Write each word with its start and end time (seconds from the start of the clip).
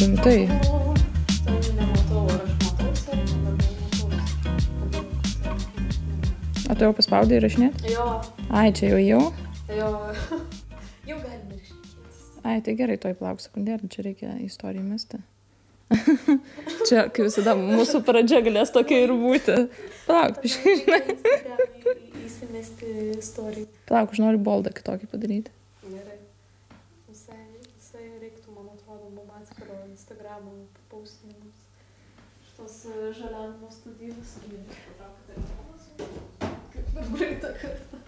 Rimtai. 0.00 0.48
O, 6.70 6.74
tu 6.76 6.84
jau 6.86 6.92
paspaudai 6.96 7.38
įrašinėti? 7.40 7.90
Jo, 7.94 8.06
Ai, 8.54 8.70
čia 8.76 8.92
jau 8.92 9.00
jau? 9.02 9.22
jo. 9.74 9.90
Jau 11.10 11.16
galime 11.18 11.56
šnekėtis. 11.58 12.24
Ai, 12.46 12.58
tai 12.62 12.74
gerai, 12.78 12.96
toj 13.02 13.16
plauk 13.18 13.40
sekundėlį, 13.42 13.88
čia 13.90 14.04
reikia 14.06 14.34
istoriją 14.44 14.84
mesti. 14.86 15.18
Čia, 16.88 17.06
kaip 17.10 17.24
visada, 17.26 17.56
mūsų 17.58 18.02
pradžia 18.06 18.40
galės 18.46 18.72
tokia 18.74 19.02
ir 19.04 19.12
būti. 19.16 19.56
Plauk, 20.06 20.42
žinai. 20.46 21.00
Įsimesti 22.24 22.90
istoriją. 23.16 23.66
Plauk, 23.90 24.14
aš 24.14 24.22
noriu 24.22 24.42
boldą 24.42 24.72
kitokį 24.74 25.10
padaryti. 25.10 25.54
Gerai. 25.86 26.18
Visai, 27.10 27.40
visai 27.74 28.06
reiktų, 28.22 28.54
man 28.54 28.70
atrodo, 28.74 29.10
mum 29.14 29.30
atskiro 29.40 29.80
Instagramo 29.88 30.54
paustinimus. 30.92 31.66
Šitos 32.48 32.76
e, 32.86 33.10
žaliavimo 33.18 33.70
studijos. 33.74 34.36
Kaip 36.74 36.94
per 36.94 37.10
greitą 37.16 37.54
kartą. 37.62 38.04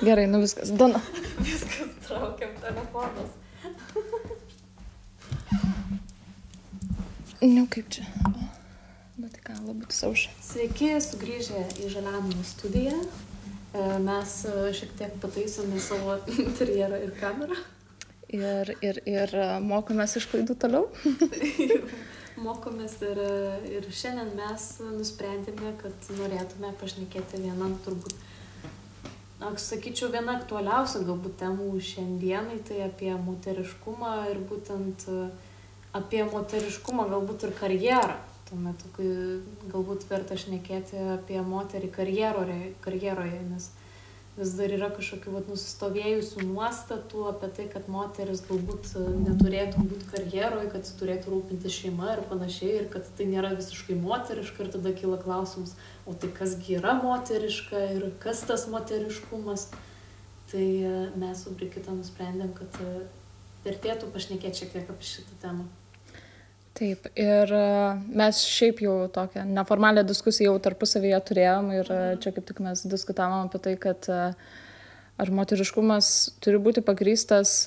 Gerai, 0.00 0.26
nu 0.32 0.42
viskas. 0.42 0.72
Dona. 0.72 1.02
Viskas 1.46 1.94
traukiam 2.06 2.56
telefonas. 2.64 3.38
Nu 7.40 7.66
kaip 7.70 7.88
čia. 7.88 8.04
O, 8.28 8.32
Bet 9.20 9.36
ką, 9.44 9.54
labai 9.64 9.88
sauša. 9.92 10.32
Sveiki, 10.44 10.94
sugrįžę 11.00 11.60
į 11.80 11.88
žaliavimo 11.92 12.44
studiją. 12.44 12.96
E, 13.72 13.84
Mes 14.04 14.34
e, 14.44 14.54
šiek 14.76 14.92
tiek 14.98 15.14
pataisome 15.22 15.80
savo 15.80 16.18
interjerą 16.46 17.00
ir 17.00 17.12
kamerą. 17.20 17.56
Ir, 18.28 18.72
ir, 18.84 19.00
ir 19.08 19.34
e, 19.34 19.46
mokomės 19.64 20.18
iš 20.20 20.28
klaidų 20.32 20.56
toliau. 20.60 20.88
Mokomės 22.46 22.94
ir, 23.04 23.20
ir 23.68 23.88
šiandien 23.88 24.32
mes 24.36 24.66
nusprendėme, 24.84 25.74
kad 25.80 26.10
norėtume 26.16 26.70
pašnekėti 26.80 27.40
vieną 27.42 27.72
turbūt, 27.84 28.14
aš 29.48 29.66
sakyčiau, 29.66 30.08
viena 30.12 30.38
aktualiausia 30.38 31.02
galbūt 31.08 31.36
temų 31.40 31.72
šiandienai, 31.84 32.60
tai 32.68 32.84
apie 32.86 33.12
moteriškumą 33.16 34.14
ir 34.32 34.40
būtent 34.48 35.08
e, 35.08 35.28
apie 35.96 36.24
moteriškumą 36.28 37.08
galbūt 37.10 37.48
ir 37.48 37.54
karjerą. 37.58 38.16
Tuo 38.50 38.58
metu, 38.58 38.88
kai 38.96 39.06
galbūt 39.70 40.08
verta 40.10 40.38
šnekėti 40.38 40.98
apie 41.16 41.38
moterį 41.46 41.90
karjeroje, 41.94 42.72
karjeroje 42.82 43.44
nes 43.46 43.70
vis 44.40 44.54
dar 44.56 44.72
yra 44.72 44.88
kažkokių 44.94 45.32
vat, 45.34 45.48
nusistovėjusių 45.50 46.46
nuostatų 46.48 47.26
apie 47.32 47.50
tai, 47.56 47.66
kad 47.72 47.88
moteris 47.92 48.42
galbūt 48.46 48.92
neturėtų 49.26 49.84
būti 49.90 50.08
karjeroje, 50.14 50.70
kad 50.72 50.90
turėtų 51.00 51.34
rūpinti 51.34 51.72
šeima 51.74 52.14
ir 52.14 52.24
panašiai, 52.30 52.72
ir 52.80 52.88
kad 52.94 53.06
tai 53.18 53.26
nėra 53.30 53.52
visiškai 53.58 53.98
moteriška 54.00 54.64
ir 54.64 54.72
tada 54.76 54.94
kyla 54.96 55.20
klausimas, 55.22 55.74
o 56.06 56.14
tai 56.14 56.30
kasgi 56.36 56.78
yra 56.78 56.96
moteriška 57.02 57.84
ir 57.98 58.10
kas 58.22 58.44
tas 58.48 58.66
moteriškumas. 58.72 59.68
Tai 60.50 60.66
e, 60.66 60.94
mes 61.14 61.44
su 61.44 61.52
Brikita 61.54 61.92
nusprendėm, 61.94 62.50
kad 62.56 62.80
e, 62.82 63.04
vertėtų 63.62 64.08
pašnekėti 64.10 64.64
šiek 64.64 64.72
tiek 64.74 64.90
apie 64.90 65.06
šitą 65.06 65.36
temą. 65.44 65.68
Taip, 66.78 67.08
ir 67.18 67.50
e, 67.50 67.64
mes 68.14 68.40
šiaip 68.46 68.78
jau 68.84 68.94
tokią 69.12 69.42
neformalią 69.56 70.04
diskusiją 70.06 70.52
jau 70.52 70.60
tarpusavėje 70.62 71.18
turėjom 71.30 71.70
ir 71.74 71.90
e, 71.90 72.00
čia 72.22 72.30
kaip 72.36 72.46
tik 72.46 72.60
mes 72.62 72.84
diskutavom 72.86 73.48
apie 73.48 73.58
tai, 73.64 73.74
kad 73.80 74.06
e, 74.06 74.20
ar 75.20 75.32
moteriškumas 75.34 76.12
turi 76.40 76.60
būti 76.62 76.84
pagrystas 76.86 77.66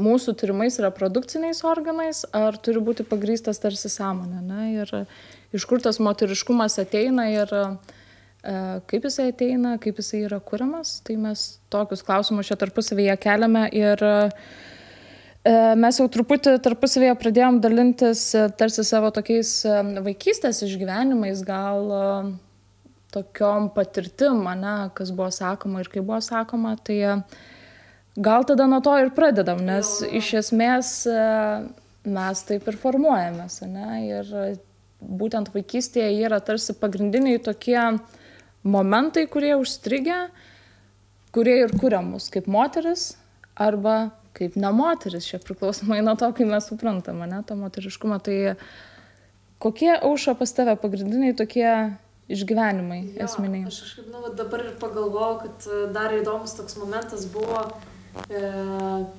mūsų 0.00 0.32
turimais 0.40 0.78
reprodukciniais 0.82 1.60
organais, 1.68 2.22
ar 2.34 2.56
turi 2.56 2.80
būti 2.82 3.04
pagrystas 3.06 3.60
tarsi 3.62 3.90
sąmonė. 3.92 4.40
Ne? 4.46 4.62
Ir 4.78 4.94
iš 5.54 5.66
kur 5.68 5.82
tas 5.84 6.00
moteriškumas 6.02 6.78
ateina 6.80 7.26
ir 7.34 7.52
e, 7.58 7.64
kaip 8.90 9.10
jisai 9.10 9.32
ateina, 9.34 9.74
kaip 9.82 9.98
jisai 10.00 10.22
yra 10.28 10.38
kuriamas, 10.40 11.00
tai 11.04 11.18
mes 11.20 11.44
tokius 11.74 12.06
klausimus 12.06 12.48
čia 12.48 12.56
tarpusavėje 12.62 13.18
keliame 13.26 13.66
ir 13.74 14.06
E, 14.06 14.73
Mes 15.44 15.98
jau 16.00 16.06
truputį 16.08 16.54
tarpusavėje 16.64 17.18
pradėjom 17.20 17.58
dalintis 17.60 18.20
e, 18.32 18.46
tarsi 18.56 18.80
savo 18.88 19.10
tokiais 19.12 19.50
e, 19.68 19.74
vaikystės 20.06 20.62
išgyvenimais, 20.64 21.42
gal 21.44 21.90
e, 21.92 22.06
tokiom 23.12 23.68
patirtim, 23.76 24.40
ne, 24.56 24.76
kas 24.96 25.12
buvo 25.12 25.28
sakoma 25.34 25.82
ir 25.84 25.90
kaip 25.92 26.06
buvo 26.08 26.22
sakoma, 26.24 26.78
tai 26.80 26.96
e, 26.96 27.18
gal 28.16 28.48
tada 28.48 28.64
nuo 28.70 28.80
to 28.84 28.96
ir 29.02 29.12
pradedam, 29.12 29.60
nes 29.68 29.98
Jo. 30.00 30.14
iš 30.22 30.32
esmės 30.40 30.94
e, 31.12 31.20
mes 32.08 32.44
taip 32.48 32.72
ir 32.72 32.80
formuojamės, 32.80 33.60
ne, 33.68 34.00
ir 34.08 34.32
e, 34.32 34.48
būtent 35.04 35.52
vaikystėje 35.52 36.24
yra 36.24 36.40
tarsi 36.40 36.72
pagrindiniai 36.80 37.42
tokie 37.44 37.78
momentai, 38.64 39.28
kurie 39.28 39.52
užstrigę, 39.60 40.22
kurie 41.36 41.60
ir 41.66 41.76
kuria 41.76 42.00
mus 42.00 42.32
kaip 42.32 42.48
moteris 42.48 43.10
arba 43.60 44.14
kaip 44.34 44.56
ne 44.58 44.70
moteris, 44.74 45.26
čia 45.30 45.38
priklausomai 45.42 46.00
nuo 46.02 46.16
to, 46.18 46.28
kaip 46.34 46.48
mes 46.50 46.66
suprantame, 46.70 47.26
ne, 47.30 47.42
tą 47.46 47.54
moteriškumą. 47.60 48.18
Tai 48.26 48.38
kokie 49.62 49.92
aušo 49.96 50.34
pas 50.38 50.52
tave 50.52 50.74
pagrindiniai 50.80 51.36
tokie 51.38 51.68
išgyvenimai 52.28 53.00
Jo, 53.14 53.26
esminiai? 53.28 53.66
Aš 53.68 53.80
kažkaip, 53.84 54.06
nu, 54.12 54.22
dabar 54.36 54.62
ir 54.64 54.76
pagalvojau, 54.80 55.34
kad 55.44 55.66
e, 55.68 55.80
dar 55.92 56.14
įdomus 56.16 56.54
toks 56.56 56.76
momentas 56.80 57.26
buvo, 57.32 57.60
e, 58.32 58.40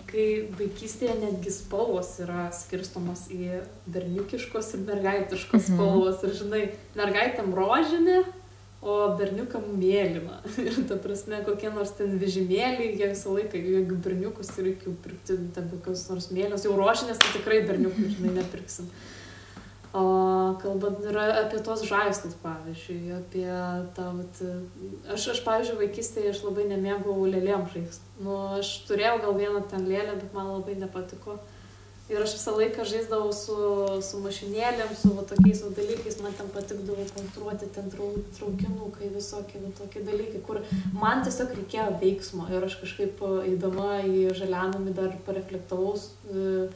kai 0.10 0.28
vaikystėje 0.58 1.16
netgi 1.22 1.54
spalvos 1.54 2.16
yra 2.26 2.48
skirstomos 2.56 3.28
į 3.34 3.60
berniukiškos 3.94 4.74
ir 4.78 4.84
mergaitiškos 4.88 5.70
Mhm. 5.70 5.76
spalvos. 5.78 6.24
Ir 6.26 6.34
žinai, 6.42 6.64
mergaitėm 6.98 7.54
rožinė, 7.56 8.24
o 8.86 8.96
berniukam 9.18 9.66
mėlyna. 9.80 10.40
Ir 10.68 10.78
ta 10.90 10.98
prasme, 11.02 11.42
kokie 11.48 11.72
nors 11.74 11.96
ten 11.98 12.16
vežimėliai, 12.22 12.94
jie 13.00 13.10
visą 13.12 13.34
laiką, 13.34 13.58
jeigu 13.58 13.98
berniukus 14.06 14.54
reikia 14.62 14.94
pirkti 15.04 15.40
ten 15.56 15.70
kokios 15.74 16.06
nors 16.12 16.30
mėlynos, 16.32 16.68
jau 16.68 16.78
rožinės, 16.78 17.20
tai 17.22 17.34
tikrai 17.40 17.64
berniukų, 17.66 18.10
žinai, 18.14 18.36
nepirksim. 18.40 18.90
O 19.96 20.04
kalbant 20.60 21.06
ir 21.08 21.18
apie 21.24 21.62
tos 21.64 21.86
žaislus, 21.88 22.34
pavyzdžiui, 22.42 23.14
apie 23.16 23.46
tą, 23.96 24.10
vat, 24.18 24.42
aš, 25.16 25.30
aš, 25.34 25.40
pavyzdžiui, 25.46 25.78
vaikystėje 25.86 26.34
aš 26.34 26.42
labai 26.44 26.66
nemėgau 26.68 27.16
lėlėm 27.24 27.64
žaisti. 27.72 28.04
Nu, 28.20 28.36
aš 28.58 28.74
turėjau 28.90 29.22
gal 29.24 29.38
vieną 29.40 29.62
ten 29.72 29.88
lėlę, 29.88 30.18
bet 30.20 30.36
man 30.36 30.52
labai 30.52 30.76
nepatiko. 30.82 31.38
Ir 32.06 32.22
aš 32.22 32.36
visą 32.36 32.52
laiką 32.54 32.84
žaisdavau 32.86 33.32
su, 33.34 33.56
su 34.06 34.20
mašinėlėm, 34.22 34.92
su 34.94 35.10
va, 35.18 35.24
tokiais 35.26 35.64
va, 35.66 35.72
dalykais, 35.74 36.20
man 36.22 36.36
ten 36.38 36.52
patikdavo 36.54 37.02
konstruoti 37.16 37.70
ten 37.74 37.88
trau, 37.90 38.12
traukinukai, 38.38 39.10
visokie 39.10 39.58
va, 39.64 39.72
tokie 39.80 40.04
dalykai, 40.06 40.42
kur 40.46 40.60
man 40.94 41.24
tiesiog 41.26 41.56
reikėjo 41.58 41.88
veiksmo. 42.04 42.46
Ir 42.54 42.68
aš 42.68 42.76
kažkaip 42.84 43.24
e, 43.26 43.32
eidama 43.50 44.04
į 44.06 44.28
žalianamį 44.38 44.94
dar 45.00 45.16
pareflektavau 45.26 45.96
e, 45.98 46.68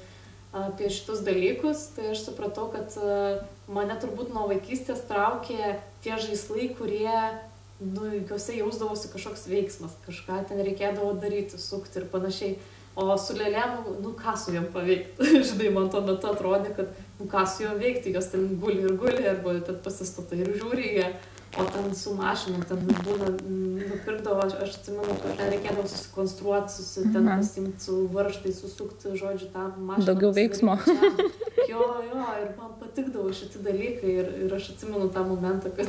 apie 0.64 0.90
šitus 0.98 1.22
dalykus, 1.22 1.86
tai 1.94 2.10
aš 2.16 2.26
supratau, 2.26 2.66
kad 2.74 2.98
e, 2.98 3.38
mane 3.70 4.00
turbūt 4.02 4.34
nuo 4.34 4.48
vaikystės 4.50 5.06
traukė 5.12 5.76
tie 6.02 6.18
žaislai, 6.26 6.72
kurie, 6.74 7.14
nu, 7.86 8.10
juose 8.18 8.58
jausdavosi 8.58 9.14
kažkoks 9.14 9.46
veiksmas, 9.54 9.94
kažką 10.10 10.42
ten 10.50 10.66
reikėdavo 10.66 11.14
daryti, 11.22 11.62
sukti 11.62 12.02
ir 12.02 12.10
panašiai. 12.10 12.58
O 13.00 13.16
su 13.22 13.36
lėlėm, 13.38 13.78
nu 14.04 14.12
ką 14.20 14.34
su 14.36 14.52
jom 14.52 14.66
paveikti. 14.74 15.28
Žinai, 15.50 15.70
man 15.76 15.90
tuo 15.94 16.02
metu 16.04 16.28
atrodė, 16.28 16.74
kad, 16.76 16.96
nu 17.20 17.28
ką 17.32 17.46
su 17.48 17.64
jom 17.64 17.78
veikti, 17.80 18.12
jos 18.16 18.28
ten 18.34 18.48
guli 18.60 18.84
ir 18.84 18.98
guli, 19.00 19.24
arba 19.30 19.56
ten 19.64 19.78
pasistatai 19.86 20.42
ir 20.44 20.52
žiūri 20.60 20.90
ją. 20.98 21.12
O 21.58 21.64
ten 21.66 21.96
su 21.96 22.14
mašinom, 22.14 22.62
ten 22.70 22.78
būna, 23.04 23.30
mm, 23.42 23.90
nupirkdavo, 23.90 24.44
aš, 24.46 24.54
aš 24.64 24.76
atsimenu, 24.78 25.16
kad 25.24 25.40
reikėdavo 25.50 25.88
susikonstruoti, 25.90 26.74
susi, 26.74 27.04
ten 27.14 27.24
Mhm. 27.26 27.40
pasimti 27.42 27.84
su 27.84 27.96
varštai, 28.14 28.54
susukti, 28.54 29.16
žodžiu, 29.18 29.50
tą 29.54 29.64
mašiną. 29.78 30.06
Daugiau 30.06 30.32
veiksmo. 30.32 30.78
Jo, 31.70 31.82
jo, 32.06 32.22
ir 32.42 32.54
man 32.58 32.72
patikdavo 32.80 33.34
šitie 33.34 33.60
dalykai 33.66 34.14
ir, 34.22 34.30
ir 34.46 34.54
aš 34.56 34.70
atsimenu 34.76 35.10
tą 35.14 35.26
momentą, 35.28 35.70
kad 35.76 35.88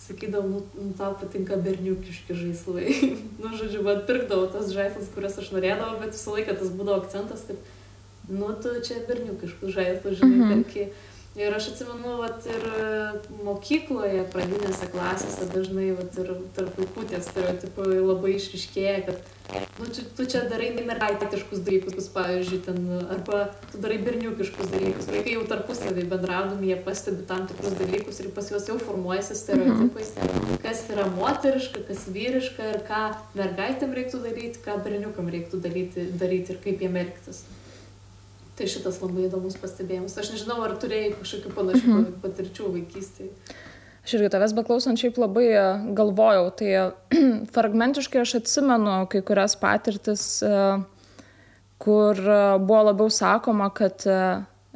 sakydavau, 0.00 0.48
nu, 0.48 0.62
nu 0.76 0.92
tau 0.98 1.14
patinka 1.20 1.56
berniukiški 1.56 2.32
žaislai. 2.34 2.92
nu, 3.42 3.48
žodžiu, 3.56 3.82
man 3.82 4.04
pirkdavo 4.06 4.46
tas 4.52 4.70
žaislus, 4.72 5.08
kurias 5.14 5.38
aš 5.40 5.50
norėdavau, 5.56 5.98
bet 6.04 6.12
visą 6.16 6.36
laiką 6.36 6.54
tas 6.60 6.68
būdavo 6.68 7.00
akcentas, 7.02 7.44
kad, 7.48 7.56
nu, 8.28 8.52
tu 8.62 8.68
čia 8.84 9.00
berniukiškus 9.08 9.72
žaislus, 9.72 10.20
žinai, 10.20 10.36
Mhm. 10.38 10.62
perki. 10.62 10.88
Ir 11.38 11.54
aš 11.54 11.68
atsimenu, 11.70 12.16
vat, 12.18 12.46
ir 12.50 12.64
mokykloje, 13.46 14.24
pradinėse 14.32 14.88
klasėse 14.90 15.46
dažnai, 15.52 15.92
vat, 15.94 16.16
ir 16.18 16.32
tarp 16.56 16.78
vaikų 16.80 17.04
tie 17.12 17.20
stereotipai 17.22 18.00
labai 18.00 18.32
išriškėja, 18.34 18.96
kad 19.06 19.60
nu, 19.78 19.86
tu, 19.86 20.02
tu 20.18 20.26
čia 20.26 20.40
darai 20.50 20.72
mergaitiškus 20.74 21.62
dalykus, 21.62 22.08
pavyzdžiui, 22.16 22.58
ten, 22.66 22.80
arba 23.14 23.44
tu 23.70 23.78
darai 23.84 24.00
berniukiškus 24.02 24.72
dalykus. 24.72 25.06
Vaikai 25.12 25.36
jau 25.36 25.44
tarpusavį 25.52 26.08
bendraudami, 26.10 26.72
jie 26.72 26.80
pastebi 26.88 27.22
tam 27.30 27.46
tikrus 27.46 27.78
dalykus 27.78 28.18
ir 28.24 28.32
pas 28.34 28.50
juos 28.50 28.66
jau 28.66 28.80
formuojasi 28.82 29.38
stereotipai, 29.38 30.08
mhm. 30.24 30.58
kas 30.64 30.82
yra 30.90 31.06
moteriška, 31.14 31.84
kas 31.86 32.02
vyriška 32.18 32.72
ir 32.72 32.82
ką 32.90 33.04
mergaitėm 33.38 33.94
reiktų 33.94 34.24
daryti, 34.26 34.64
ką 34.66 34.80
berniukam 34.82 35.30
reiktų 35.30 35.62
daryti, 35.62 36.10
daryti 36.18 36.56
ir 36.56 36.60
kaip 36.66 36.82
jiem 36.82 36.98
elgtis. 37.04 37.44
Tai 38.58 38.66
šitas 38.66 38.98
labai 38.98 39.28
įdomus 39.28 39.54
pastebėjimas. 39.60 40.16
Aš 40.18 40.32
nežinau, 40.34 40.58
ar 40.66 40.74
turėjai 40.82 41.12
kažkokių 41.14 41.54
panašių 41.54 41.90
mhm. 41.94 42.14
patirčių 42.24 42.70
vaikystėje. 42.74 43.56
Aš 44.08 44.14
irgi 44.16 44.30
tavęs 44.32 44.54
beklausant 44.56 44.96
šiaip 44.96 45.18
labai 45.20 45.46
e, 45.52 45.64
galvojau, 45.92 46.46
tai 46.56 46.68
e, 46.72 46.84
fragmentiškai 47.54 48.22
aš 48.22 48.38
atsimenu 48.38 49.02
kai 49.12 49.20
kurias 49.26 49.52
patirtis, 49.60 50.22
e, 50.40 50.52
kur 51.78 52.18
buvo 52.64 52.80
labiau 52.88 53.12
sakoma, 53.12 53.68
kad 53.70 54.02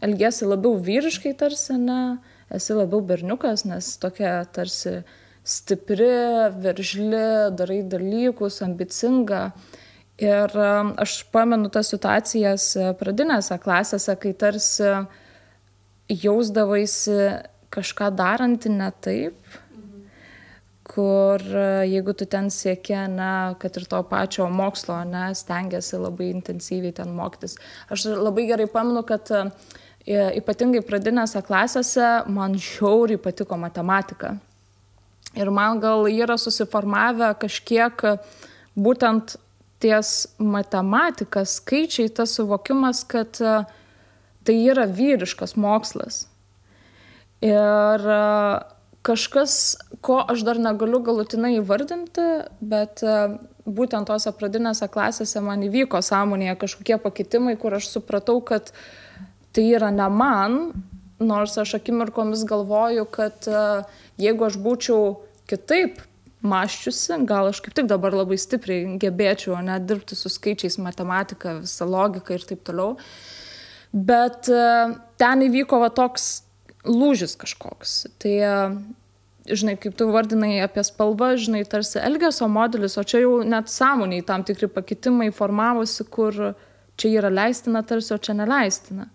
elgesi 0.05 0.47
labiau 0.47 0.77
vyriškai 0.77 1.33
tarsi, 1.41 1.79
ne, 1.81 2.19
esi 2.53 2.77
labiau 2.77 3.01
berniukas, 3.09 3.65
nes 3.67 3.89
tokia 4.03 4.35
tarsi 4.53 5.01
stipri, 5.43 6.13
veržli, 6.63 7.25
darai 7.57 7.81
dalykus, 7.89 8.61
ambicinga. 8.69 9.47
Ir 10.21 10.53
um, 10.55 10.93
aš 11.01 11.23
pamenu 11.33 11.71
tas 11.73 11.89
situacijas 11.89 12.67
e, 12.77 12.91
pradinėse 13.01 13.57
klasėse, 13.63 14.13
kai 14.21 14.35
tarsi 14.37 14.91
jausdavaisi 16.13 17.17
kažką 17.73 18.11
daranti 18.13 18.69
ne 18.69 18.91
taip, 19.03 19.57
kur 20.93 21.41
e, 21.41 21.65
jeigu 21.89 22.13
tu 22.13 22.29
ten 22.29 22.51
sieki, 22.53 22.99
na, 23.15 23.57
kad 23.59 23.81
ir 23.81 23.89
to 23.89 24.03
pačio 24.11 24.51
mokslo, 24.53 24.99
ne, 25.09 25.31
stengiasi 25.39 26.01
labai 26.03 26.29
intensyviai 26.35 26.93
ten 27.01 27.15
mokytis. 27.17 27.57
Aš 27.89 28.11
labai 28.13 28.45
gerai 28.51 28.69
pamenu, 28.71 29.01
kad 29.09 29.33
e, 29.33 29.45
ypatingai 30.43 30.85
pradinėse 30.85 31.41
klasėse 31.47 32.11
man 32.29 32.59
žiauriai 32.61 33.21
patiko 33.23 33.57
matematika. 33.57 34.37
Ir 35.33 35.49
man 35.49 35.81
gal 35.81 36.05
yra 36.13 36.37
susiformavę 36.37 37.33
kažkiek 37.41 38.05
būtent 38.77 39.39
ties 39.83 40.27
matematika, 40.39 41.45
skaičiai, 41.49 42.11
tas 42.15 42.37
suvokimas, 42.39 43.03
kad 43.09 43.41
e, 43.43 43.63
tai 44.47 44.57
yra 44.71 44.87
vyriškas 44.87 45.57
mokslas. 45.61 46.27
Ir 47.43 48.07
e, 48.15 48.21
kažkas, 49.07 49.57
ko 50.05 50.21
aš 50.23 50.45
dar 50.47 50.61
negaliu 50.63 51.03
galutinai 51.05 51.57
įvardinti, 51.59 52.29
bet 52.61 53.03
e, 53.03 53.17
būtent 53.67 54.11
tose 54.11 54.31
pradinėse 54.39 54.89
klasėse 54.93 55.43
man 55.43 55.67
įvyko 55.67 56.03
sąmonėje 56.03 56.57
kažkokie 56.63 57.01
pakitimai, 57.03 57.59
kur 57.59 57.79
aš 57.79 57.91
supratau, 57.97 58.39
kad 58.47 58.71
tai 59.55 59.67
yra 59.75 59.91
ne 59.95 60.09
man, 60.11 60.63
nors 61.23 61.59
aš 61.61 61.77
akimirkomis 61.79 62.47
galvoju, 62.49 63.05
kad 63.11 63.47
jeigu 64.19 64.47
aš 64.49 64.57
būčiau 64.59 65.13
kitaip 65.51 66.01
mąščiusi, 66.43 67.21
gal 67.29 67.51
aš 67.51 67.61
kaip 67.65 67.77
tik 67.77 67.89
dabar 67.91 68.15
labai 68.17 68.39
stipriai 68.41 68.97
gebėčiau 69.03 69.61
ne 69.65 69.79
dirbti 69.83 70.19
su 70.19 70.31
skaičiais, 70.33 70.79
matematika, 70.83 71.61
visa 71.63 71.87
logika 71.87 72.35
ir 72.35 72.47
taip 72.49 72.65
toliau. 72.67 72.97
Bet 73.93 74.49
e, 74.49 74.65
ten 75.21 75.45
įvyko 75.47 75.83
va 75.83 75.93
toks 75.95 76.43
lūžis 76.89 77.37
kažkoks. 77.39 77.95
Tai, 78.23 78.33
e, 78.33 79.55
žinai, 79.55 79.77
kaip 79.81 79.95
tu 79.99 80.09
vardinai 80.11 80.57
apie 80.65 80.85
spalvą, 80.87 81.35
žinai, 81.39 81.63
tarsi 81.69 82.01
elgesio 82.03 82.49
modelis, 82.51 82.97
o 82.99 83.05
čia 83.07 83.23
jau 83.23 83.41
net 83.47 83.71
sąmoniai 83.71 84.25
tam 84.27 84.47
tikri 84.49 84.71
pakitimai 84.73 85.31
formavosi, 85.35 86.09
kur 86.11 86.55
čia 86.99 87.19
yra 87.21 87.31
leistina 87.33 87.85
tarsi, 87.87 88.15
o 88.17 88.19
čia 88.19 88.35
neleistina. 88.39 89.11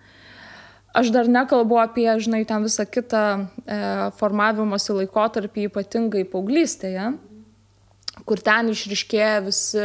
Aš 0.97 1.11
dar 1.13 1.27
nekalbu 1.29 1.77
apie, 1.77 2.07
žinai, 2.17 2.41
ten 2.49 2.63
visą 2.65 2.87
kitą 2.89 3.23
e, 3.37 3.77
formavimosi 4.17 4.95
laikotarpį, 4.97 5.67
ypatingai 5.69 6.23
paauglystėje, 6.31 7.11
kur 8.25 8.41
ten 8.41 8.71
išriškėja 8.73 9.35
visi 9.45 9.83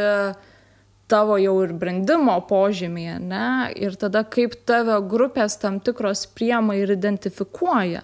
tavo 1.13 1.37
jau 1.37 1.53
ir 1.61 1.75
brandimo 1.77 2.39
požymėje, 2.49 3.19
ne? 3.21 3.45
Ir 3.77 3.93
tada 4.01 4.23
kaip 4.25 4.55
tave 4.65 4.97
grupės 5.05 5.59
tam 5.61 5.77
tikros 5.83 6.25
priema 6.33 6.79
ir 6.79 6.95
identifikuoja. 6.95 8.01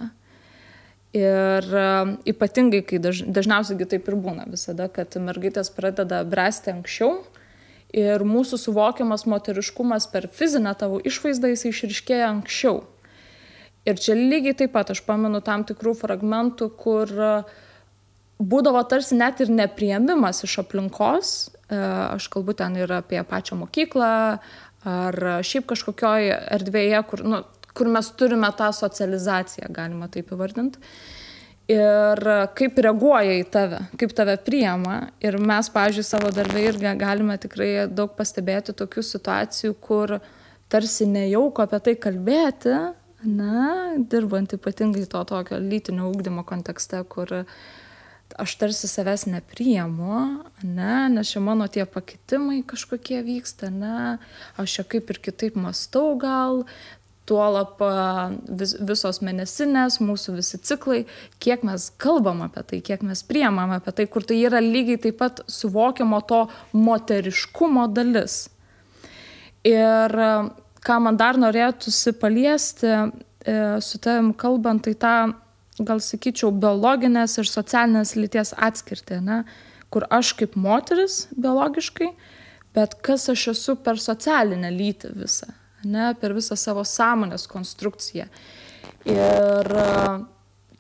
Ir 1.18 1.66
uh, 1.74 2.12
ypatingai, 2.30 2.84
kai 2.86 3.00
daž, 3.02 3.24
dažniausiai 3.26 3.90
taip 3.90 4.06
ir 4.12 4.18
būna 4.22 4.46
visada, 4.52 4.86
kad 4.94 5.18
mergaitės 5.18 5.74
pradeda 5.74 6.22
bręsti 6.22 6.76
anksčiau 6.76 7.24
ir 7.90 8.22
mūsų 8.22 8.60
suvokiamas 8.62 9.26
moteriškumas 9.26 10.06
per 10.14 10.30
fizinę 10.30 10.76
tavo 10.78 11.00
išvaizdą 11.02 11.50
jis 11.56 11.66
išriškėja 11.72 12.30
anksčiau. 12.30 12.84
Ir 13.90 13.98
čia 13.98 14.16
lygiai 14.18 14.58
taip 14.58 14.76
pat 14.76 14.92
aš 14.94 15.02
pamenu 15.08 15.42
tam 15.42 15.66
tikrų 15.66 15.96
fragmentų, 15.98 16.70
kur 16.78 17.10
e, 17.10 17.36
būdavo 18.38 18.84
tarsi 18.92 19.18
net 19.18 19.42
ir 19.42 19.50
nepriemimas 19.54 20.44
iš 20.46 20.60
aplinkos, 20.64 21.32
e, 21.68 21.80
aš 22.16 22.30
kalbu 22.34 22.54
ten 22.60 22.78
ir 22.78 22.92
apie 23.00 23.24
pačią 23.26 23.58
mokyklą, 23.64 24.12
ar 24.90 25.18
šiaip 25.44 25.66
kažkokioj 25.72 26.30
erdvėje, 26.58 27.02
kur, 27.10 27.24
nu, 27.28 27.42
kur 27.76 27.90
mes 27.92 28.12
turime 28.20 28.52
tą 28.58 28.70
socializaciją, 28.76 29.72
galima 29.76 30.10
taip 30.12 30.32
įvardinti. 30.36 30.80
Ir 31.70 32.20
kaip 32.58 32.80
reaguoja 32.82 33.36
į 33.38 33.44
tave, 33.54 33.84
kaip 34.02 34.16
tave 34.18 34.34
priema. 34.42 35.12
Ir 35.22 35.38
mes, 35.38 35.68
pažiūrėjau, 35.70 36.08
savo 36.08 36.32
darbę 36.34 36.64
irgi 36.66 36.96
galime 36.98 37.36
tikrai 37.38 37.86
daug 37.94 38.16
pastebėti 38.18 38.74
tokių 38.74 39.04
situacijų, 39.06 39.76
kur 39.78 40.16
tarsi 40.70 41.06
nejauko 41.10 41.68
apie 41.68 41.80
tai 41.86 41.94
kalbėti, 42.02 42.74
na, 43.24 43.96
dirbant 43.98 44.54
ypatingai 44.56 45.08
to 45.10 45.24
tokio 45.28 45.60
lytinio 45.60 46.10
ūkdymo 46.14 46.46
kontekste, 46.48 47.02
kur 47.12 47.34
aš 48.40 48.54
tarsi 48.62 48.88
savęs 48.88 49.26
nepriemu, 49.28 50.20
ne, 50.64 50.94
nes 51.10 51.32
čia 51.34 51.42
mano 51.44 51.68
tie 51.68 51.88
pakitimai 51.90 52.62
kažkokie 52.68 53.24
vyksta, 53.26 53.72
ne, 53.74 54.20
aš 54.62 54.80
čia 54.80 54.88
kaip 54.96 55.10
ir 55.10 55.20
kitaip 55.30 55.58
mastau 55.60 56.14
gal, 56.22 56.64
tuolap 57.30 57.82
vis, 58.60 58.74
visos 58.80 59.22
mėnesinės, 59.26 60.00
mūsų 60.02 60.38
visi 60.40 60.60
ciklai, 60.66 61.04
kiek 61.44 61.66
mes 61.68 61.90
kalbam 62.02 62.42
apie 62.46 62.64
tai, 62.72 62.80
kiek 62.86 63.04
mes 63.06 63.22
priemam 63.28 63.74
apie 63.76 63.94
tai, 63.98 64.08
kur 64.10 64.26
tai 64.26 64.40
yra 64.42 64.62
lygiai 64.64 65.02
taip 65.04 65.20
pat 65.22 65.44
suvokiamo 65.50 66.22
to 66.30 66.46
moteriškumo 66.74 67.86
dalis. 67.94 68.48
Ir 69.68 70.16
ką 70.90 70.98
man 71.06 71.20
dar 71.20 71.38
norėtųsi 71.38 72.16
paliesti 72.18 72.90
e, 72.90 73.00
su 73.86 74.02
tavim 74.02 74.32
kalbant, 74.34 74.88
tai 74.88 74.96
tą, 74.98 75.16
gal 75.86 76.02
sakyčiau, 76.04 76.52
biologinės 76.52 77.38
ir 77.40 77.50
socialinės 77.50 78.16
lyties 78.18 78.56
atskirtį, 78.58 79.22
ne? 79.26 79.44
kur 79.90 80.06
aš 80.14 80.36
kaip 80.38 80.54
moteris 80.60 81.24
biologiškai, 81.34 82.12
bet 82.78 82.94
kas 83.06 83.26
aš 83.32 83.48
esu 83.56 83.74
per 83.82 83.98
socialinę 84.02 84.70
lytį 84.74 85.14
visą, 85.18 85.50
ne? 85.86 86.12
per 86.22 86.36
visą 86.38 86.58
savo 86.60 86.86
sąmonės 86.86 87.48
konstrukciją. 87.50 88.28
Ir 89.10 89.74
e, 89.86 89.88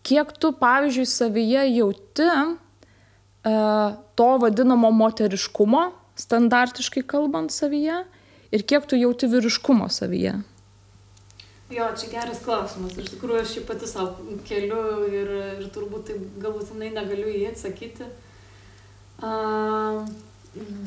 kiek 0.06 0.34
tu, 0.42 0.54
pavyzdžiui, 0.58 1.10
savyje 1.10 1.68
jauti 1.70 2.30
e, 2.30 3.56
to 4.18 4.30
vadinamo 4.42 4.92
moteriškumo, 5.04 5.89
standartiškai 6.20 7.06
kalbant 7.08 7.54
savyje, 7.56 8.01
ir 8.51 8.63
kiek 8.63 8.88
tu 8.89 9.00
jauti 9.00 9.29
vyriškumo 9.32 9.89
savyje? 9.94 10.39
Jo, 11.70 11.91
čia 11.94 12.08
geras 12.10 12.39
klausimas. 12.41 12.96
Iš 12.98 13.12
tikrųjų, 13.13 13.44
aš 13.44 13.51
jį 13.60 13.65
pati 13.68 13.89
savo 13.89 14.38
keliu 14.50 15.06
ir, 15.06 15.36
ir 15.60 15.68
turbūt 15.74 16.08
taip 16.10 16.39
galutinai 16.41 16.89
negaliu 16.96 17.29
jį 17.29 17.51
atsakyti. 17.51 18.08
Uh, 19.20 20.08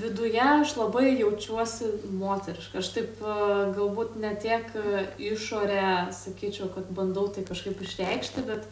viduje 0.00 0.40
aš 0.42 0.74
labai 0.76 1.12
jaučiuosi 1.20 1.90
moteriška. 2.18 2.80
Aš 2.82 2.90
taip 2.96 3.20
galbūt 3.76 4.16
ne 4.20 4.32
tiek 4.42 4.66
išorę, 5.22 6.10
sakyčiau, 6.16 6.66
kad 6.74 6.90
bandau 6.96 7.28
tai 7.30 7.44
kažkaip 7.46 7.78
išreikšti, 7.84 8.42
bet 8.48 8.66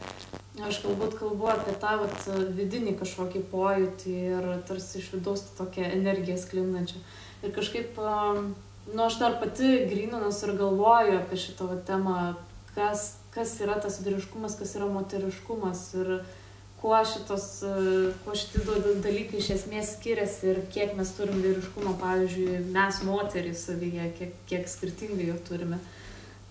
aš 0.66 0.80
galbūt 0.82 1.14
kalbu 1.20 1.52
apie 1.52 1.76
tą 1.80 1.94
vat, 2.02 2.26
vidinį 2.56 2.97
kažkokį 3.00 3.44
pojūtį 3.52 4.16
ir 4.32 4.50
tarsi 4.68 4.99
iš 4.99 5.12
vidaus 5.14 5.47
tokią 5.61 5.87
energiją 6.00 6.40
sklindančią. 6.42 6.99
Ir 7.47 7.54
kažkaip 7.54 8.02
uh, 8.02 8.42
nu 8.94 9.04
aš 9.06 9.18
dar 9.20 9.38
pati 9.40 9.87
gryninuos 9.90 10.42
ir 10.42 10.56
galvoju 10.59 11.18
apie 11.20 11.38
šitą 11.38 11.70
temą, 11.87 12.35
kas, 12.75 13.14
kas 13.35 13.56
yra 13.64 13.78
tas 13.82 14.00
vyriškumas, 14.04 14.59
kas 14.59 14.76
yra 14.78 14.88
moteriškumas 14.90 15.82
ir 16.00 16.12
kuo, 16.80 16.97
šitos, 17.04 17.47
kuo 18.25 18.35
šitie 18.35 18.64
dalykai 19.04 19.40
iš 19.40 19.50
esmės 19.59 19.94
skiriasi 19.97 20.52
ir 20.54 20.61
kiek 20.73 20.94
mes 20.99 21.12
turim 21.16 21.42
vyriškumo, 21.44 21.97
pavyzdžiui, 22.00 22.61
mes 22.73 23.00
moterys 23.06 23.66
savyje, 23.68 24.11
kiek, 24.18 24.37
kiek 24.49 24.68
skirtingai 24.70 25.28
jo 25.28 25.38
turime. 25.49 25.80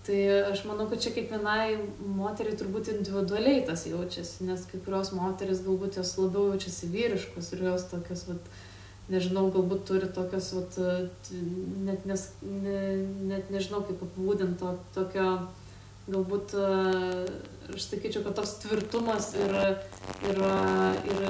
Tai 0.06 0.20
aš 0.48 0.62
manau, 0.64 0.86
kad 0.88 1.02
čia 1.02 1.12
kiekvienai 1.12 1.74
moteriai 2.16 2.56
turbūt 2.58 2.88
individualiai 2.94 3.66
tas 3.68 3.84
jaučiasi, 3.86 4.46
nes 4.48 4.62
kai 4.70 4.80
kurios 4.80 5.12
moteris 5.12 5.60
galbūt 5.66 5.98
jos 6.00 6.14
labiau 6.18 6.54
jaučiasi 6.54 6.88
vyriškos 6.94 7.52
ir 7.54 7.66
jos 7.68 7.84
tokios, 7.90 8.24
vat, 8.30 8.48
nežinau, 9.10 9.48
galbūt 9.54 9.86
turi 9.88 10.08
tokios, 10.14 10.52
vat, 10.56 10.78
net, 11.86 12.06
nes, 12.08 12.26
ne, 12.42 12.80
net 13.30 13.50
nežinau 13.52 13.82
kaip 13.86 14.02
apibūdinti, 14.06 14.58
to, 14.60 14.74
tokio, 14.94 15.26
galbūt, 16.10 16.54
aš 17.70 17.86
sakyčiau, 17.86 18.24
kad 18.26 18.38
toks 18.38 18.56
tvirtumas 18.64 19.32
ir, 19.38 19.56
ir, 20.30 20.40
ir, 21.14 21.26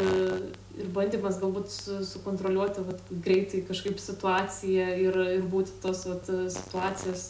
ir 0.80 0.92
bandymas 0.94 1.40
galbūt 1.42 1.72
su, 1.72 1.98
sukontroliuoti 2.12 2.86
vat, 2.86 3.02
greitai 3.26 3.64
kažkaip 3.68 4.00
situaciją 4.00 4.86
ir, 5.06 5.20
ir 5.38 5.44
būti 5.50 5.76
tos 5.82 6.06
vat, 6.08 6.30
situacijos 6.54 7.26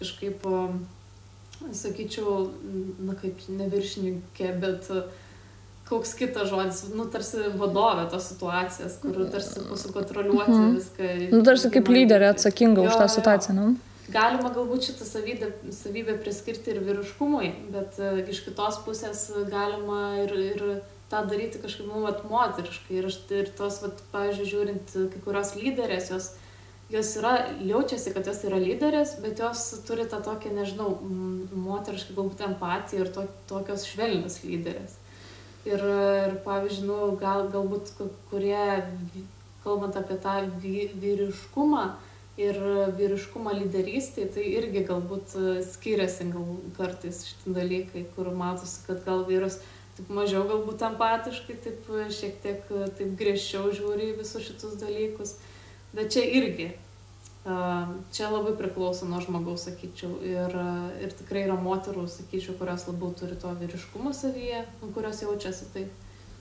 kažkaip, 0.00 0.44
sakyčiau, 1.78 2.50
na 3.06 3.14
kaip 3.18 3.44
ne 3.52 3.68
viršininkė, 3.70 4.54
bet 4.62 4.88
koks 5.92 6.16
kitas 6.18 6.50
žodis, 6.50 6.82
nu 6.96 7.06
tarsi 7.12 7.52
vadovė 7.60 8.08
tos 8.12 8.30
situacijas, 8.32 8.98
kur 9.02 9.22
tarsi 9.32 9.62
sukontroliuoti 9.84 10.56
mhm. 10.56 10.74
viską. 10.78 11.14
Nu, 11.34 11.42
tarsi 11.46 11.72
kaip 11.74 11.90
lyderė 11.92 12.32
atsakinga 12.32 12.82
jo, 12.82 12.90
už 12.90 13.00
tą 13.00 13.08
situaciją, 13.18 13.56
nu? 13.60 13.72
Galima 14.12 14.50
galbūt 14.52 14.90
šitą 14.90 15.06
savybę, 15.08 15.52
savybę 15.72 16.18
priskirti 16.20 16.74
ir 16.74 16.82
vyriškumui, 16.84 17.52
bet 17.72 18.00
uh, 18.02 18.18
iš 18.28 18.42
kitos 18.48 18.80
pusės 18.84 19.28
galima 19.48 20.02
ir, 20.24 20.34
ir 20.52 20.64
tą 21.12 21.22
daryti 21.28 21.60
kažkaip, 21.62 21.88
nu, 21.88 22.02
vat, 22.04 22.24
moteriškai. 22.28 22.98
Ir, 23.00 23.08
ir 23.38 23.52
tos, 23.56 23.80
vat, 23.84 24.00
pavyzdžiui, 24.12 24.48
žiūrint, 24.52 24.96
kai 25.14 25.24
kurios 25.24 25.54
lyderės, 25.60 26.12
jos 26.12 26.32
jos 26.92 27.16
yra, 27.16 27.36
jaučiasi, 27.64 28.12
kad 28.12 28.26
jos 28.28 28.42
yra 28.44 28.58
lyderės, 28.60 29.16
bet 29.24 29.40
jos 29.40 29.62
turi 29.88 30.04
tą 30.08 30.20
tokią, 30.24 30.52
nežinau, 30.58 30.90
moterišką 31.56 32.16
galbūt 32.18 32.42
empatiją 32.50 33.06
ir 33.06 33.12
to, 33.14 33.24
tokios 33.48 33.86
švelnios 33.88 34.42
lyderės. 34.44 34.98
Ir, 35.62 35.82
ir 36.26 36.38
pavyzdžiui, 36.42 36.86
nu, 36.88 36.96
gal, 37.20 37.46
galbūt 37.52 37.92
kurie, 38.30 38.64
kalbant 39.62 39.98
apie 40.00 40.16
tą 40.22 40.40
vy, 40.62 40.88
vyriškumą 40.98 41.84
ir 42.40 42.58
vyriškumą 42.96 43.52
lyderystėje, 43.60 44.30
tai 44.34 44.46
irgi 44.56 44.82
galbūt 44.88 45.36
skiriasi 45.68 46.30
gal, 46.32 46.48
kartais 46.78 47.22
šitie 47.28 47.54
dalykai, 47.58 48.06
kur 48.16 48.32
matosi, 48.34 48.80
kad 48.88 49.04
gal 49.06 49.22
vyras 49.28 49.60
taip 49.96 50.08
mažiau 50.16 50.46
galbūt 50.48 50.82
empatiškai, 50.88 51.58
taip 51.66 51.90
šiek 52.16 52.38
tiek 52.42 52.70
taip 52.98 53.16
griežčiau 53.20 53.70
žiūri 53.76 54.12
į 54.12 54.18
visus 54.22 54.48
šitus 54.48 54.78
dalykus. 54.80 55.36
Bet 55.92 56.14
čia 56.14 56.24
irgi, 56.40 56.70
čia 57.44 58.28
labai 58.30 58.52
priklauso 58.58 59.08
nuo 59.10 59.20
žmogaus, 59.22 59.66
sakyčiau. 59.66 60.14
Ir, 60.26 60.54
ir 61.02 61.14
tikrai 61.18 61.46
yra 61.48 61.56
moterų, 61.58 62.06
sakyčiau, 62.10 62.54
kurios 62.60 62.86
labiau 62.86 63.10
turi 63.18 63.38
to 63.38 63.50
vyriškumo 63.58 64.14
savyje, 64.14 64.64
nu, 64.82 64.92
kurios 64.94 65.24
jaučiasi 65.24 65.72
taip. 65.74 65.98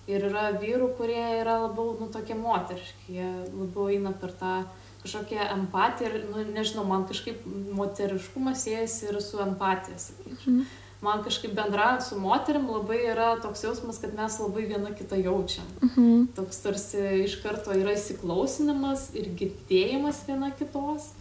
Ir 0.09 0.27
yra 0.29 0.49
vyrų, 0.57 0.91
kurie 0.97 1.23
yra 1.39 1.59
labiau, 1.63 1.95
nu, 1.99 2.09
tokie 2.13 2.37
moteriški, 2.37 3.17
jie 3.17 3.31
labiau 3.53 3.89
eina 3.93 4.13
per 4.17 4.33
tą 4.37 4.53
kažkokią 5.01 5.47
empatiją 5.55 6.11
ir, 6.11 6.23
nu, 6.29 6.45
nežinau, 6.53 6.85
man 6.89 7.07
kažkaip 7.09 7.45
moteriškumas 7.73 8.65
siejasi 8.67 9.09
ir 9.09 9.21
su 9.25 9.41
empatija, 9.41 9.97
sakyčiau. 10.01 10.61
Mm 10.61 10.80
man 11.01 11.23
kažkaip 11.23 11.53
bendraujant 11.57 12.03
su 12.03 12.19
moterim 12.19 12.67
labai 12.69 12.99
yra 13.09 13.33
toks 13.41 13.63
jausmas, 13.65 13.97
kad 14.01 14.13
mes 14.17 14.37
labai 14.39 14.67
viena 14.69 14.93
kitą 14.93 15.17
jaučiam. 15.17 15.65
Mhm. 15.83 16.27
Toks 16.35 16.61
tarsi 16.61 17.01
iš 17.23 17.39
karto 17.41 17.73
yra 17.73 17.95
įsiklausinimas 17.97 19.09
ir 19.17 19.31
girdėjimas 19.37 20.21
viena 20.27 20.51
kitos. 20.57 21.11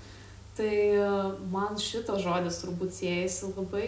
Tai 0.58 0.68
e, 0.68 1.10
man 1.52 1.78
šitas 1.80 2.20
žodis 2.20 2.60
turbūt 2.60 2.92
siejasi 2.92 3.54
labai. 3.56 3.86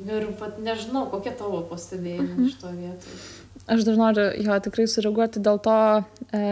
Ir 0.00 0.30
pat 0.40 0.56
nežinau, 0.58 1.04
kokie 1.12 1.34
tavo 1.36 1.60
pastebėjimai 1.70 2.32
mhm. 2.32 2.48
iš 2.48 2.56
to 2.58 2.72
vietoje. 2.74 3.20
Aš 3.70 3.84
dar 3.86 4.00
noriu 4.00 4.24
jo 4.42 4.56
tikrai 4.64 4.88
sureaguoti 4.90 5.42
dėl 5.44 5.60
to, 5.62 5.76
e, 6.34 6.42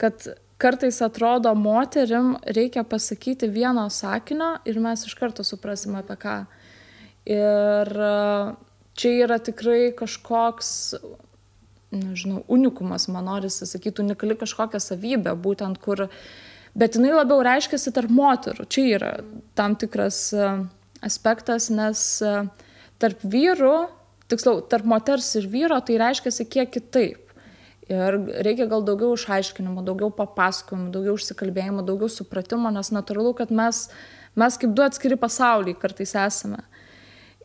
kad 0.00 0.26
kartais 0.58 0.98
atrodo 1.04 1.52
moterim 1.54 2.34
reikia 2.56 2.82
pasakyti 2.88 3.46
vieno 3.52 3.84
sakinio 3.92 4.56
ir 4.66 4.80
mes 4.82 5.06
iš 5.06 5.14
karto 5.14 5.46
suprasime 5.46 6.02
apie 6.02 6.18
ką. 6.18 6.36
Mhm 6.42 6.62
Ir 7.24 7.88
e, 7.88 8.14
čia 9.00 9.12
yra 9.24 9.38
tikrai 9.40 9.94
kažkoks, 9.96 10.68
nežinau, 11.94 12.42
unikumas, 12.52 13.08
man 13.08 13.28
norisi 13.30 13.66
sakyti, 13.68 14.02
unikali 14.04 14.36
kažkokia 14.36 14.80
savybė, 14.82 15.32
būtent 15.40 15.80
kur, 15.80 16.08
bet 16.76 16.98
jinai 16.98 17.14
labiau 17.14 17.40
reiškiasi 17.46 17.94
tarp 17.96 18.12
moterų. 18.12 18.68
Čia 18.68 18.86
yra 18.98 19.12
tam 19.56 19.78
tikras 19.80 20.26
e, 20.36 20.50
aspektas, 21.04 21.70
nes 21.72 22.04
e, 22.20 22.36
tarp 23.00 23.24
vyrų, 23.24 23.76
tiksliau, 24.28 24.60
tarp 24.68 24.88
moters 24.88 25.30
ir 25.40 25.48
vyro 25.48 25.80
tai 25.84 25.96
reiškiasi 26.02 26.48
kiek 26.50 26.74
kitaip. 26.76 27.20
Ir 27.84 28.16
reikia 28.44 28.64
gal 28.68 28.84
daugiau 28.84 29.12
išaiškinimo, 29.12 29.82
daugiau 29.84 30.08
papasakojimų, 30.16 30.88
daugiau 30.92 31.16
užsikalbėjimo, 31.18 31.82
daugiau 31.84 32.08
supratimo, 32.08 32.70
nes 32.72 32.88
natūralu, 32.92 33.34
kad 33.36 33.52
mes, 33.52 33.88
mes 34.40 34.56
kaip 34.60 34.72
du 34.76 34.84
atskiri 34.84 35.18
pasauliai 35.20 35.76
kartais 35.76 36.14
esame. 36.16 36.62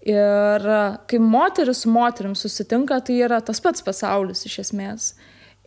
Ir 0.07 0.67
kai 1.11 1.19
moteris 1.19 1.83
su 1.83 1.91
moterim 1.91 2.35
susitinka, 2.35 3.01
tai 3.03 3.19
yra 3.25 3.41
tas 3.43 3.59
pats 3.59 3.83
pasaulis 3.83 4.45
iš 4.47 4.59
esmės. 4.63 5.11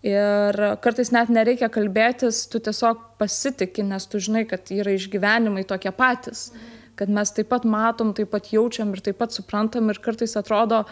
Ir 0.02 0.56
kartais 0.82 1.12
net 1.14 1.28
nereikia 1.30 1.68
kalbėtis, 1.70 2.46
tu 2.50 2.58
tiesiog 2.58 3.02
pasitikė, 3.20 3.84
nes 3.86 4.08
tu 4.10 4.18
žinai, 4.18 4.46
kad 4.50 4.72
yra 4.74 4.96
išgyvenimai 4.96 5.62
tokie 5.68 5.92
patys, 5.94 6.48
kad 6.98 7.12
mes 7.12 7.30
taip 7.36 7.52
pat 7.52 7.68
matom, 7.68 8.10
taip 8.16 8.32
pat 8.32 8.48
jaučiam 8.50 8.90
ir 8.96 9.04
taip 9.04 9.20
pat 9.20 9.36
suprantam 9.36 9.92
ir 9.92 10.00
kartais 10.02 10.34
atrodo, 10.40 10.82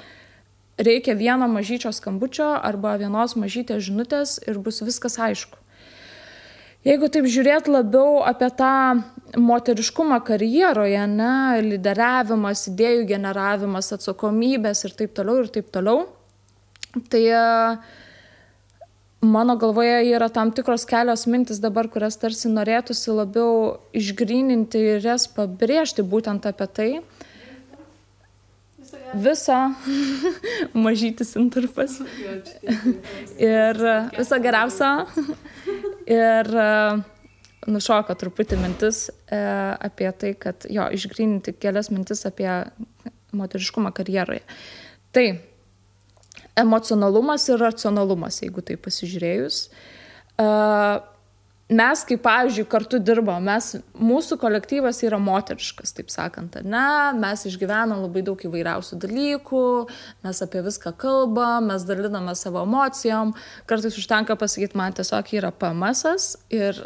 reikia 0.78 1.16
vieno 1.18 1.48
mažyčio 1.50 1.90
skambučio 1.96 2.52
arba 2.60 2.94
vienos 3.00 3.34
mažytės 3.40 3.82
žinutės 3.88 4.36
ir 4.46 4.60
bus 4.62 4.78
viskas 4.84 5.18
aišku. 5.18 5.58
Jeigu 6.86 7.10
taip 7.12 7.26
žiūrėt 7.28 7.66
labiau 7.68 8.22
apie 8.24 8.48
tą 8.56 8.74
moteriškumą 9.38 10.20
karjeroje, 10.26 11.02
ne, 11.10 11.60
lyderiavimas, 11.64 12.66
idėjų 12.70 13.06
generavimas, 13.10 13.92
atsakomybės 13.94 14.84
ir 14.86 14.94
taip 14.98 15.14
toliau 15.16 15.44
ir 15.44 15.50
taip 15.54 15.70
toliau, 15.74 16.06
tai 17.12 17.22
e, 17.30 17.42
mano 19.20 19.56
galvoje 19.60 20.00
yra 20.10 20.30
tam 20.32 20.50
tikros 20.54 20.86
kelios 20.88 21.26
mintis 21.30 21.60
dabar, 21.62 21.88
kurias 21.92 22.18
tarsi 22.18 22.50
norėtųsi 22.50 23.14
labiau 23.14 23.78
išgryninti 23.96 24.82
ir 24.96 25.10
jas 25.12 25.28
pabrėžti 25.30 26.06
būtent 26.06 26.48
apie 26.50 26.70
tai. 26.74 26.90
Viso 29.14 29.58
mažytis 30.86 31.34
interpas. 31.38 32.00
ir 33.38 33.80
viso 34.16 34.42
geriausio. 34.42 34.92
Ir 36.10 36.48
e, 36.58 36.70
nušoka 37.72 38.16
truputį 38.18 38.58
mintis 38.60 39.06
e, 39.08 39.38
apie 39.88 40.10
tai, 40.18 40.34
kad 40.38 40.66
jo, 40.70 40.88
išgrininti 40.96 41.56
kelias 41.60 41.90
mintis 41.94 42.26
apie 42.28 42.50
moteriškumą 43.36 43.92
karjeroje. 43.94 44.42
Tai 45.14 45.26
emocionalumas 46.60 47.48
ir 47.50 47.62
racionalumas, 47.62 48.42
jeigu 48.44 48.62
tai 48.66 48.76
pasižiūrėjus. 48.80 49.62
E, 50.40 50.48
mes, 51.70 52.02
kaip 52.06 52.22
pavyzdžiui, 52.24 52.66
kartu 52.70 53.00
dirbam, 53.02 53.44
mes, 53.46 53.72
mūsų 53.94 54.38
kolektyvas 54.42 55.02
yra 55.06 55.20
moteriškas, 55.22 55.94
taip 55.96 56.10
sakant, 56.12 56.58
ne, 56.66 56.86
mes 57.18 57.46
išgyvenam 57.48 58.02
labai 58.04 58.24
daug 58.26 58.42
įvairiausių 58.46 58.98
dalykų, 59.04 59.64
mes 60.26 60.42
apie 60.46 60.64
viską 60.66 60.94
kalbam, 61.00 61.70
mes 61.70 61.86
daliname 61.88 62.34
savo 62.38 62.64
emocijom, 62.66 63.34
kartais 63.70 63.98
užtenka 64.00 64.36
pasakyti, 64.40 64.78
man 64.80 64.96
tiesiog 64.96 65.34
yra 65.38 65.54
PMS 65.54 66.34
ir 66.54 66.84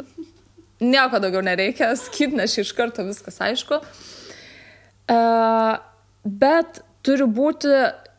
nieko 0.83 1.21
daugiau 1.23 1.43
nereikia, 1.45 1.93
skidneš 1.99 2.59
iš 2.63 2.73
karto 2.77 3.05
viskas 3.07 3.39
aišku. 3.43 3.79
Uh, 5.05 5.77
bet 6.25 6.81
turi 7.05 7.27
būti 7.29 7.69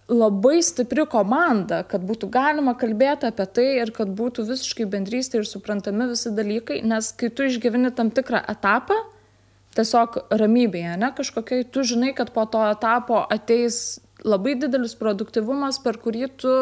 labai 0.06 0.60
stipri 0.62 1.02
komanda, 1.10 1.80
kad 1.90 2.04
būtų 2.06 2.28
galima 2.30 2.76
kalbėti 2.78 3.26
apie 3.26 3.46
tai 3.58 3.66
ir 3.80 3.90
kad 3.94 4.12
būtų 4.14 4.44
visiškai 4.46 4.86
bendrystė 4.90 5.40
ir 5.40 5.48
suprantami 5.50 6.06
visi 6.12 6.30
dalykai, 6.30 6.78
nes 6.86 7.10
kai 7.18 7.30
tu 7.34 7.48
išgyveni 7.48 7.90
tam 7.94 8.12
tikrą 8.14 8.44
etapą, 8.54 9.00
tiesiog 9.76 10.20
ramybėje, 10.30 10.94
ne 11.02 11.10
kažkokiai, 11.16 11.66
tu 11.66 11.82
žinai, 11.82 12.12
kad 12.16 12.30
po 12.32 12.46
to 12.46 12.62
etapo 12.70 13.24
ateis 13.34 13.98
labai 14.24 14.54
didelis 14.60 14.94
produktivumas, 14.98 15.80
per 15.82 15.98
kurį 16.02 16.30
tu 16.38 16.54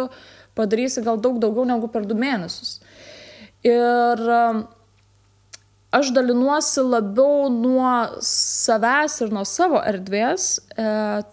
padarysi 0.56 1.04
gal 1.04 1.20
daug 1.20 1.36
daugiau 1.42 1.68
negu 1.68 1.90
per 1.92 2.08
du 2.08 2.16
mėnesius. 2.18 2.78
Ir 3.64 4.24
aš 5.94 6.10
dalinuosi 6.16 6.82
labiau 6.84 7.48
nuo 7.52 7.90
savęs 8.24 9.18
ir 9.24 9.32
nuo 9.34 9.44
savo 9.48 9.80
erdvės, 9.86 10.46
e, 10.74 10.86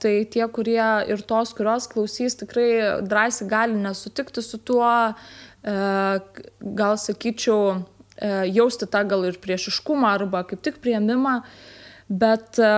tai 0.03 0.13
tie, 0.33 0.43
kurie 0.53 0.83
ir 1.11 1.23
tos, 1.27 1.53
kurios 1.57 1.87
klausys, 1.91 2.37
tikrai 2.39 3.01
drąsiai 3.05 3.49
gali 3.51 3.79
nesutikti 3.81 4.43
su 4.45 4.61
tuo, 4.61 4.91
e, 5.11 5.77
gal 6.81 6.99
sakyčiau, 7.01 7.81
e, 8.17 8.33
jausti 8.53 8.89
tą 8.89 9.05
gal 9.09 9.25
ir 9.29 9.39
priešiškumą 9.43 10.13
arba 10.15 10.43
kaip 10.49 10.61
tik 10.65 10.81
prieimimą, 10.83 11.39
bet 12.09 12.59
e, 12.59 12.73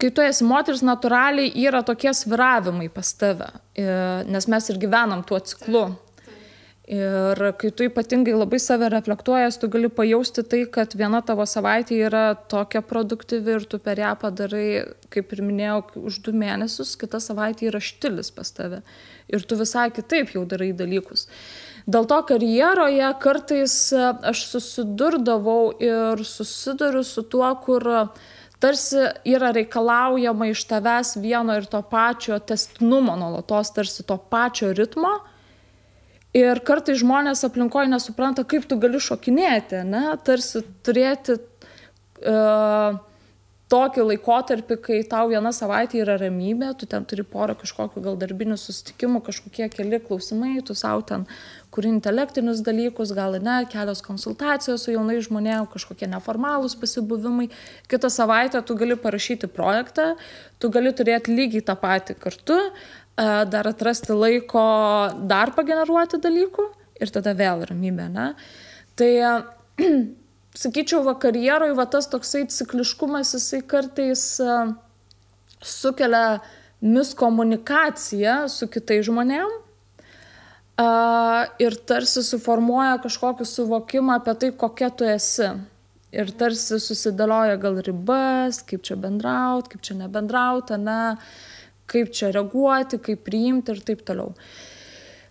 kai 0.00 0.10
tu 0.14 0.24
esi 0.24 0.46
moteris, 0.48 0.82
natūraliai 0.86 1.52
yra 1.66 1.82
tokie 1.86 2.12
sviravimai 2.16 2.88
pas 2.92 3.12
tave, 3.20 3.50
e, 3.76 3.88
nes 4.26 4.48
mes 4.50 4.70
ir 4.72 4.80
gyvenam 4.80 5.24
tuo 5.26 5.40
ciklu. 5.40 5.90
Ir 6.90 7.38
kai 7.54 7.68
tu 7.70 7.84
ypatingai 7.86 8.32
labai 8.34 8.58
save 8.58 8.88
reflektuojas, 8.90 9.60
tu 9.62 9.68
gali 9.70 9.86
pajausti 9.94 10.42
tai, 10.42 10.64
kad 10.74 10.96
viena 10.98 11.20
tavo 11.22 11.44
savaitė 11.46 12.00
yra 12.08 12.22
tokia 12.50 12.82
produktyvi 12.82 13.54
ir 13.54 13.66
tu 13.70 13.78
per 13.78 14.00
ją 14.02 14.16
padarai, 14.18 14.64
kaip 15.14 15.30
ir 15.30 15.44
minėjau, 15.46 15.84
už 16.10 16.18
du 16.26 16.34
mėnesius, 16.34 16.96
kita 16.98 17.22
savaitė 17.22 17.70
yra 17.70 17.78
štilis 17.78 18.32
pas 18.34 18.50
tave. 18.50 18.82
Ir 19.30 19.46
tu 19.46 19.60
visai 19.60 19.86
kitaip 19.94 20.34
jau 20.34 20.42
darai 20.50 20.72
dalykus. 20.74 21.28
Dėl 21.86 22.10
to 22.10 22.20
karjeroje 22.26 23.14
kartais 23.22 23.78
aš 23.94 24.44
susidurdavau 24.50 25.70
ir 25.78 26.26
susiduriu 26.26 27.06
su 27.06 27.22
tuo, 27.22 27.54
kur 27.62 27.86
tarsi 28.58 29.12
yra 29.30 29.54
reikalaujama 29.54 30.50
iš 30.50 30.66
tavęs 30.74 31.20
vieno 31.22 31.54
ir 31.54 31.70
to 31.70 31.86
pačio 31.86 32.42
testinumo 32.42 33.14
nuolatos, 33.14 33.76
tarsi 33.78 34.02
to 34.02 34.18
pačio 34.18 34.74
ritmo 34.74 35.20
Ir 36.36 36.60
kartai 36.62 36.94
žmonės 36.94 37.42
aplinkoje 37.48 37.90
nesupranta, 37.90 38.44
kaip 38.46 38.68
tu 38.70 38.78
gali 38.78 39.00
šokinėti, 39.02 39.82
ne? 39.88 40.04
tarsi 40.22 40.62
turėti 40.86 41.34
uh, 41.40 43.00
tokį 43.70 44.04
laikotarpį, 44.08 44.76
kai 44.82 44.98
tau 45.10 45.28
viena 45.30 45.52
savaitė 45.54 46.00
yra 46.02 46.16
ramybė, 46.18 46.72
tu 46.78 46.88
ten 46.90 47.06
turi 47.06 47.22
porą 47.26 47.54
kažkokių 47.58 48.02
gal 48.02 48.18
darbinių 48.18 48.58
susitikimų, 48.58 49.22
kažkokie 49.26 49.68
keli 49.74 50.00
klausimai, 50.02 50.56
tu 50.66 50.74
savo 50.78 51.04
ten 51.06 51.26
kuri 51.70 51.92
intelektinius 51.94 52.64
dalykus, 52.66 53.14
gal 53.14 53.38
ne, 53.42 53.60
kelios 53.70 54.02
konsultacijos 54.02 54.86
su 54.86 54.94
jaunai 54.94 55.20
žmonėmis, 55.22 55.70
kažkokie 55.74 56.10
neformalūs 56.10 56.74
pasibuvimai. 56.78 57.50
Kitą 57.90 58.10
savaitę 58.10 58.62
tu 58.66 58.74
gali 58.78 58.98
parašyti 58.98 59.50
projektą, 59.50 60.16
tu 60.58 60.70
gali 60.74 60.90
turėti 60.94 61.34
lygiai 61.34 61.62
tą 61.70 61.78
patį 61.78 62.18
kartu, 62.22 62.58
E, 62.58 62.99
dar 63.16 63.66
atrasti 63.68 64.14
laiko 64.16 64.62
dar 65.28 65.50
pageneruoti 65.56 66.20
dalykų 66.22 66.66
ir 67.00 67.12
tada 67.12 67.34
vėl 67.36 67.64
ramybė, 67.68 68.06
ne? 68.12 68.28
Tai, 68.98 69.10
sakyčiau, 70.62 71.02
va 71.06 71.16
karjeroje 71.20 71.76
va 71.78 71.86
tas 71.90 72.08
toksai 72.10 72.46
cikliškumas, 72.50 73.34
jisai 73.36 73.62
kartais 73.66 74.24
e, 74.42 74.58
sukelia 75.62 76.40
miskomunikaciją 76.80 78.36
su 78.52 78.68
kitais 78.72 79.06
žmonėm 79.08 79.50
e, 79.50 80.86
ir 81.64 81.76
tarsi 81.88 82.24
suformuoja 82.26 82.98
kažkokį 83.04 83.48
suvokimą 83.48 84.20
apie 84.20 84.36
tai, 84.42 84.54
kokia 84.64 84.90
tu 84.92 85.08
esi. 85.08 85.52
Ir 86.10 86.32
tarsi 86.34 86.80
susidėlioja 86.82 87.54
gal 87.62 87.76
ribas, 87.86 88.64
kaip 88.66 88.82
čia 88.82 88.96
bendrauti, 88.98 89.76
kaip 89.76 89.84
čia 89.86 89.94
nebendrauti, 90.00 90.74
ne. 90.82 91.02
Kaip 91.90 92.12
čia 92.14 92.30
reaguoti, 92.34 93.00
kaip 93.02 93.24
priimti 93.26 93.74
ir 93.74 93.80
taip 93.86 94.04
toliau. 94.06 94.34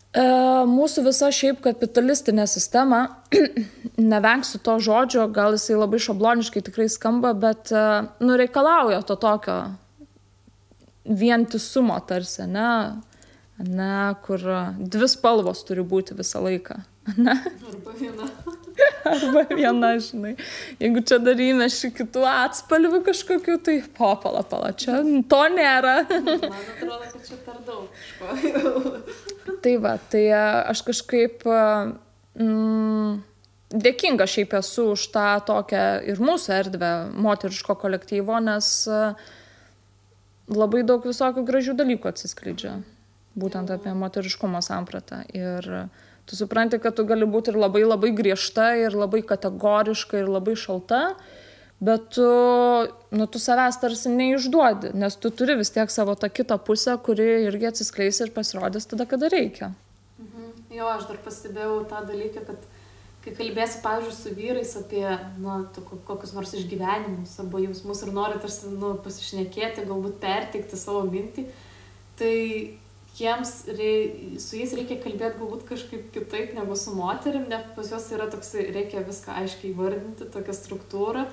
E, 0.10 0.24
mūsų 0.70 1.06
visa 1.06 1.30
šiaip 1.34 1.62
kapitalistinė 1.64 2.48
sistema, 2.50 3.04
nevengsiu 4.14 4.62
to 4.66 4.80
žodžio, 4.84 5.28
gal 5.34 5.56
jisai 5.56 5.78
labai 5.78 6.02
šabloniškai 6.04 6.64
tikrai 6.66 6.90
skamba, 6.92 7.36
bet 7.38 7.72
e, 7.72 7.86
nureikalauja 8.24 9.04
to 9.08 9.20
tokio 9.22 9.60
vientisumo 11.10 11.98
tarsi, 12.10 12.46
ne, 12.50 12.70
ne, 13.66 13.94
kur 14.26 14.44
dvi 14.80 15.10
spalvos 15.10 15.64
turi 15.68 15.86
būti 15.86 16.18
visą 16.18 16.42
laiką. 16.46 16.82
Ne? 17.18 17.36
Arba 17.72 17.96
viena. 18.00 18.28
Arba 19.14 19.44
viena, 19.50 19.94
žinai. 20.04 20.36
Jeigu 20.80 21.04
čia 21.08 21.18
dar 21.24 21.40
įmeši 21.44 21.92
kitų 21.98 22.24
atspalvių 22.30 23.02
kažkokių, 23.08 23.58
tai 23.66 23.80
popala, 23.98 24.44
pala, 24.48 24.72
čia 24.78 25.02
to 25.32 25.42
nėra. 25.56 25.98
Man 26.10 26.46
atrodo, 26.46 27.02
kad 27.10 27.26
čia 27.28 27.42
per 27.48 27.60
daug 27.68 27.88
tai 29.62 29.78
va, 29.78 29.96
tai 30.10 30.26
e, 30.30 30.44
aš 30.72 30.84
kažkaip 30.88 31.44
mm, 31.46 33.20
dėkinga 33.86 34.28
šiaip 34.30 34.56
esu 34.60 34.90
už 34.94 35.10
tą 35.14 35.28
tokią 35.48 35.84
ir 36.10 36.22
mūsų 36.24 36.56
erdvę 36.60 36.94
moteriško 37.26 37.76
kolektyvo, 37.82 38.40
nes 38.44 38.72
e, 38.88 39.02
labai 40.54 40.86
daug 40.88 41.06
visokių 41.06 41.46
gražių 41.48 41.78
dalykų 41.80 42.14
atsiskleidžia. 42.14 42.80
Būtent 43.40 43.72
apie 43.72 43.92
moteriškumo 43.96 44.60
sampratą. 44.66 45.22
Ir 45.38 45.68
uh, 45.86 46.08
Tu 46.30 46.38
supranti, 46.38 46.78
kad 46.78 46.94
tu 46.94 47.06
gali 47.10 47.26
būti 47.26 47.50
ir 47.50 47.58
labai 47.58 47.82
labai 47.88 48.12
griežta, 48.14 48.76
ir 48.78 48.94
labai 48.94 49.24
kategoriška, 49.26 50.20
ir 50.22 50.28
labai 50.30 50.54
šalta, 50.54 51.16
bet 51.82 52.12
tu, 52.14 52.28
nu, 53.18 53.26
tu 53.26 53.42
savęs 53.42 53.80
tarsi 53.82 54.12
neišduodi, 54.14 54.92
nes 54.94 55.18
tu 55.18 55.32
turi 55.34 55.56
vis 55.58 55.74
tiek 55.74 55.90
savo 55.90 56.14
tą 56.14 56.30
kitą 56.30 56.60
pusę, 56.62 57.00
kuri 57.02 57.26
irgi 57.48 57.72
atsiskleis 57.72 58.22
ir 58.22 58.34
pasirodys 58.36 58.86
tada, 58.92 59.08
kada 59.10 59.32
reikia. 59.34 59.72
Mhm. 60.22 60.52
Jo, 60.76 60.92
aš 60.94 61.08
dar 61.10 61.18
pastebėjau 61.26 61.80
tą 61.90 62.04
dalyką, 62.12 62.46
kad 62.46 62.68
kai 63.24 63.34
kalbėsi, 63.36 63.80
pavyzdžiui, 63.84 64.16
su 64.16 64.34
vyrais 64.38 64.76
apie 64.80 65.06
nu, 65.42 65.56
kokius 66.08 66.36
nors 66.36 66.54
išgyvenimus 66.56 67.34
arba 67.42 67.64
jausmus 67.64 68.04
ir 68.06 68.14
nori 68.16 68.38
tarsi 68.44 68.70
nu, 68.72 68.94
pasišnekėti, 69.04 69.88
galbūt 69.90 70.22
perteikti 70.22 70.78
savo 70.80 71.02
mintį, 71.10 71.48
tai 72.22 72.36
jiems 73.20 73.52
rei, 73.78 74.38
su 74.42 74.58
jais 74.58 74.74
reikia 74.78 74.98
kalbėti 75.04 75.42
galbūt 75.42 75.66
kažkaip 75.70 76.10
kitaip 76.16 76.56
negu 76.58 76.78
su 76.80 76.96
moterim, 76.96 77.46
nes 77.52 77.68
pas 77.76 77.92
juos 77.92 78.08
yra 78.16 78.30
toks, 78.32 78.54
reikia 78.76 79.04
viską 79.08 79.36
aiškiai 79.44 79.76
vardinti, 79.78 80.28
tokią 80.34 80.56
struktūrą, 80.58 81.26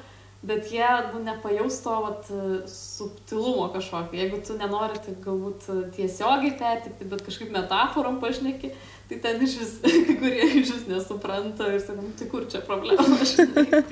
bet 0.46 0.72
jie 0.72 0.88
nu, 1.12 1.22
nepajaus 1.24 1.80
to 1.82 1.94
vat, 2.04 2.28
subtilumo 2.70 3.68
kažkokio. 3.74 4.20
Jeigu 4.20 4.38
tu 4.46 4.54
nenori 4.58 5.00
tai 5.02 5.16
galbūt 5.24 5.66
tiesiogiai 5.96 6.54
pertikti, 6.58 7.08
bet 7.10 7.24
kažkaip 7.26 7.50
metaforom 7.54 8.20
pašneki, 8.22 8.70
tai 9.10 9.18
ten 9.22 9.42
iš 9.42 9.56
vis, 9.60 9.72
kai 10.06 10.16
kurie 10.20 10.46
iš 10.60 10.72
vis 10.76 10.86
nesupranta 10.90 11.72
ir 11.74 11.82
sakom, 11.82 12.12
tai 12.18 12.28
kur 12.30 12.46
čia 12.50 12.62
problema. 12.66 13.18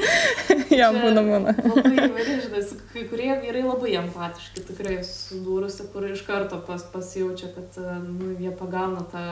Jam 0.83 1.01
būna 1.03 1.27
būna. 1.27 1.57
Labai 1.59 1.95
įvairiai, 2.09 2.39
žinai, 2.47 2.63
kai 2.93 3.05
kurie 3.11 3.33
vyrai 3.43 3.67
labai 3.67 3.99
empatiški, 4.05 4.65
tikrai 4.71 5.01
susidūrusi, 5.03 5.91
kur 5.93 6.07
iš 6.11 6.25
karto 6.29 6.63
pas, 6.67 6.87
pasijaučia, 6.95 7.51
kad 7.57 7.83
nu, 8.07 8.35
jie 8.39 8.55
pagauna 8.55 9.07
tą, 9.11 9.27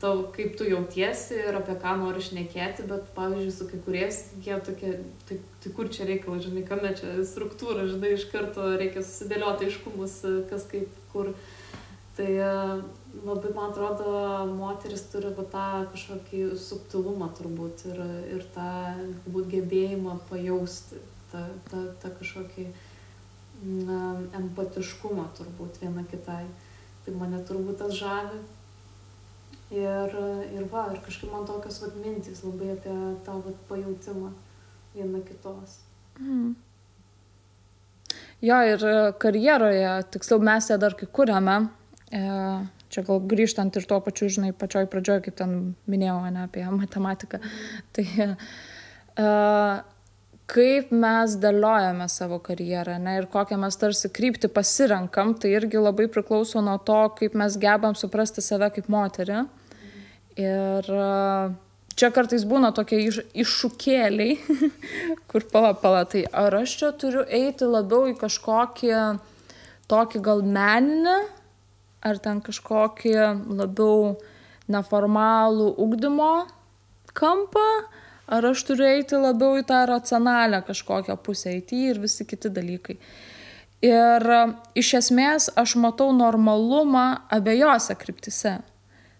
tau, 0.00 0.24
kaip 0.34 0.56
tu 0.56 0.66
jautiesi 0.68 1.36
ir 1.42 1.56
apie 1.58 1.76
ką 1.80 1.94
nori 2.00 2.22
šnekėti, 2.24 2.86
bet 2.88 3.10
pavyzdžiui, 3.16 3.54
su 3.54 3.66
kai 3.68 3.80
kuriais 3.84 4.20
jie 4.44 4.56
tokie, 4.66 4.94
tai, 5.28 5.40
tai 5.60 5.72
kur 5.76 5.90
čia 5.92 6.08
reikalas, 6.08 6.46
žinai, 6.46 6.64
kame 6.68 6.92
čia 6.96 7.18
struktūra, 7.28 7.84
žinai, 7.90 8.14
iš 8.16 8.26
karto 8.32 8.72
reikia 8.80 9.04
susidėlioti 9.04 9.68
aiškumus, 9.68 10.16
kas 10.50 10.64
kaip, 10.70 10.88
kur. 11.12 11.34
Tai 12.16 12.28
labai, 13.24 13.52
man 13.54 13.70
atrodo, 13.70 14.10
moteris 14.56 15.06
turi 15.12 15.30
va, 15.36 15.44
tą 15.52 15.66
kažkokį 15.92 16.42
subtilumą 16.60 17.30
turbūt 17.38 17.86
ir, 17.92 18.00
ir 18.36 18.46
tą 18.54 18.70
galbūt 19.24 19.50
gebėjimą 19.54 20.18
pajausti, 20.28 21.00
tą, 21.32 21.44
tą, 21.70 21.84
tą 22.02 22.12
kažkokį 22.18 22.66
na, 23.86 24.00
empatiškumą 24.40 25.28
turbūt 25.38 25.80
viena 25.84 26.04
kitai. 26.10 26.44
Tai 27.04 27.14
mane 27.16 27.40
turbūt 27.48 27.80
tas 27.80 27.94
žavi. 27.96 28.40
Ir, 29.70 30.14
ir 30.50 30.64
va, 30.72 30.88
ir 30.90 30.98
kažkaip 31.04 31.30
man 31.30 31.44
tokios 31.46 31.78
vat 31.84 31.94
mintys 32.02 32.42
labai 32.42 32.72
apie 32.74 32.94
tą 33.26 33.36
vat 33.44 33.60
pajūtimą 33.68 34.32
viena 34.96 35.20
kitos. 35.22 35.76
Mm. 36.18 36.56
Jo, 38.42 38.58
ir 38.66 38.82
karjeroje, 39.22 39.92
tiksliau 40.10 40.42
mes 40.42 40.70
ją 40.72 40.78
dar 40.80 40.96
kai 40.98 41.06
kuriame, 41.06 41.56
e, 42.10 42.22
čia 42.90 43.04
gal 43.06 43.22
grįžtant 43.30 43.76
ir 43.78 43.86
tuo 43.86 44.00
pačiu, 44.02 44.30
žinai, 44.32 44.50
pačioj 44.56 44.88
pradžioj, 44.90 45.20
kaip 45.28 45.38
ten 45.38 45.54
minėjau, 45.92 46.18
ne 46.34 46.46
apie 46.48 46.64
matematiką, 46.74 47.38
tai 47.94 48.06
uh, 48.26 49.82
kaip 50.50 50.90
mes 50.90 51.36
dėliojame 51.40 52.08
savo 52.10 52.40
karjerą 52.42 52.98
ne, 53.02 53.18
ir 53.20 53.28
kokią 53.30 53.58
mes 53.60 53.78
tarsi 53.78 54.10
kryptį 54.10 54.50
pasirenkam, 54.54 55.36
tai 55.38 55.54
irgi 55.54 55.78
labai 55.78 56.08
priklauso 56.10 56.62
nuo 56.64 56.78
to, 56.82 56.98
kaip 57.20 57.36
mes 57.38 57.58
gebam 57.60 57.94
suprasti 57.98 58.42
save 58.44 58.72
kaip 58.74 58.90
moterį. 58.90 59.44
Ir 60.38 60.86
uh, 60.94 61.50
čia 61.98 62.10
kartais 62.14 62.46
būna 62.48 62.70
tokie 62.76 63.00
iš, 63.08 63.20
iššūkėliai, 63.34 64.38
kur 65.30 65.46
pala, 65.52 65.74
pala, 65.74 66.04
tai 66.08 66.24
ar 66.30 66.60
aš 66.62 66.76
čia 66.80 66.94
turiu 66.96 67.26
eiti 67.26 67.68
labiau 67.68 68.06
į 68.12 68.16
kažkokį 68.20 68.94
tokį 69.90 70.22
gal 70.22 70.42
meninį 70.46 71.18
ar 72.06 72.20
ten 72.22 72.40
kažkokį 72.44 73.16
labiau 73.58 74.14
neformalų 74.70 75.72
ugdymo 75.82 76.46
kampą, 77.16 77.66
ar 78.30 78.46
aš 78.52 78.62
turiu 78.68 78.86
eiti 78.88 79.18
labiau 79.18 79.58
į 79.60 79.66
tą 79.68 79.82
racionalią 79.90 80.62
kažkokią 80.68 81.18
pusę, 81.24 81.50
eiti 81.56 81.82
ir 81.90 82.00
visi 82.00 82.26
kiti 82.28 82.52
dalykai. 82.54 82.96
Ir 83.84 84.26
iš 84.76 84.94
esmės 84.98 85.48
aš 85.58 85.74
matau 85.80 86.10
normalumą 86.12 87.24
abiejose 87.32 87.96
kryptise. 87.96 88.58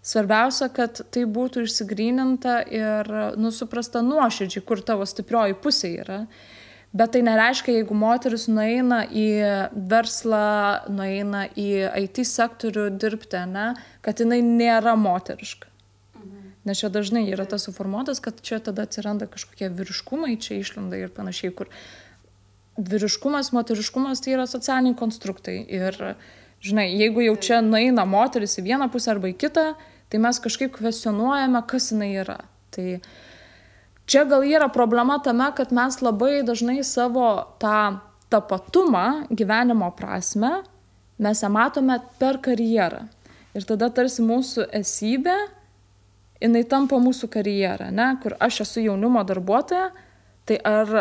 Svarbiausia, 0.01 0.71
kad 0.73 1.03
tai 1.13 1.27
būtų 1.29 1.67
išsigryninta 1.67 2.55
ir 2.73 3.09
nusuprasta 3.37 4.01
nuoširdžiai, 4.01 4.63
kur 4.65 4.81
tavo 4.81 5.05
stiprioji 5.05 5.57
pusė 5.61 5.91
yra. 6.01 6.23
Bet 6.91 7.13
tai 7.13 7.21
nereiškia, 7.23 7.77
jeigu 7.77 7.95
moteris 7.95 8.47
nueina 8.51 9.03
į 9.05 9.27
verslą, 9.91 10.89
nueina 10.91 11.45
į 11.55 11.69
IT 12.01 12.25
sektorių 12.27 12.89
dirbti, 12.99 13.45
ne, 13.47 13.69
kad 14.03 14.19
jinai 14.19 14.41
nėra 14.43 14.97
moteriška. 14.99 15.69
Nes 16.67 16.81
čia 16.81 16.91
dažnai 16.93 17.23
yra 17.31 17.47
tas 17.49 17.63
suformuotas, 17.65 18.19
kad 18.21 18.41
čia 18.45 18.59
tada 18.61 18.83
atsiranda 18.85 19.29
kažkokie 19.29 19.71
vyriškumai, 19.73 20.35
čia 20.41 20.59
išlenda 20.59 20.99
ir 20.99 21.13
panašiai, 21.13 21.53
kur 21.57 21.71
vyriškumas, 22.77 23.49
moteriškumas 23.55 24.21
tai 24.21 24.35
yra 24.35 24.45
socialiniai 24.49 24.97
konstruktai. 24.97 25.57
Ir, 25.65 25.97
žinai, 26.61 26.87
jeigu 26.99 27.23
jau 27.25 27.35
čia 27.41 27.61
nueina 27.65 28.05
moteris 28.05 28.57
į 28.59 28.65
vieną 28.69 28.89
pusę 28.93 29.11
arba 29.13 29.31
į 29.31 29.37
kitą, 29.41 29.71
tai 30.11 30.21
mes 30.21 30.39
kažkaip 30.43 30.73
kvestionuojame, 30.75 31.61
kas 31.67 31.91
jinai 31.93 32.11
yra. 32.23 32.39
Tai 32.71 32.99
čia 34.05 34.25
gal 34.29 34.45
yra 34.47 34.67
problema 34.71 35.19
tame, 35.23 35.49
kad 35.57 35.73
mes 35.75 36.01
labai 36.03 36.41
dažnai 36.47 36.81
savo 36.87 37.29
tą 37.61 38.01
tapatumą, 38.31 39.27
gyvenimo 39.31 39.89
prasme, 39.97 40.61
mes 41.21 41.41
ją 41.43 41.49
matome 41.51 41.99
per 42.19 42.39
karjerą. 42.43 43.05
Ir 43.51 43.65
tada 43.67 43.89
tarsi 43.91 44.23
mūsų 44.23 44.69
esybė 44.79 45.35
jinai 46.41 46.63
tampa 46.67 46.97
mūsų 47.01 47.29
karjera, 47.31 47.89
ne, 47.93 48.07
kur 48.23 48.35
aš 48.41 48.63
esu 48.65 48.85
jaunimo 48.85 49.21
darbuotoja, 49.27 49.91
tai 50.47 50.57
ar 50.65 50.93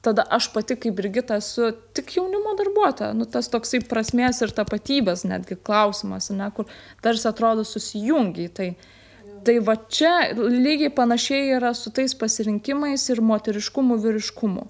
tada 0.00 0.24
aš 0.30 0.48
pati 0.52 0.76
kaip 0.80 0.96
Brigita 0.96 1.36
esu 1.40 1.72
tik 1.96 2.14
jaunimo 2.16 2.54
darbuotoja, 2.58 3.12
nu 3.16 3.26
tas 3.28 3.50
toksai 3.52 3.82
prasmės 3.84 4.40
ir 4.44 4.54
tapatybės 4.56 5.26
netgi 5.28 5.58
klausimas, 5.60 6.30
ne, 6.32 6.48
kur 6.56 6.68
tarsi 7.04 7.28
atrodo 7.28 7.66
susijungiai. 7.68 8.48
Tai, 8.56 8.68
tai 9.44 9.58
va 9.64 9.76
čia 9.92 10.14
lygiai 10.36 10.92
panašiai 10.96 11.54
yra 11.58 11.74
su 11.76 11.92
tais 11.92 12.16
pasirinkimais 12.16 13.08
ir 13.12 13.24
moteriškumu, 13.24 14.00
vyriškumu. 14.00 14.68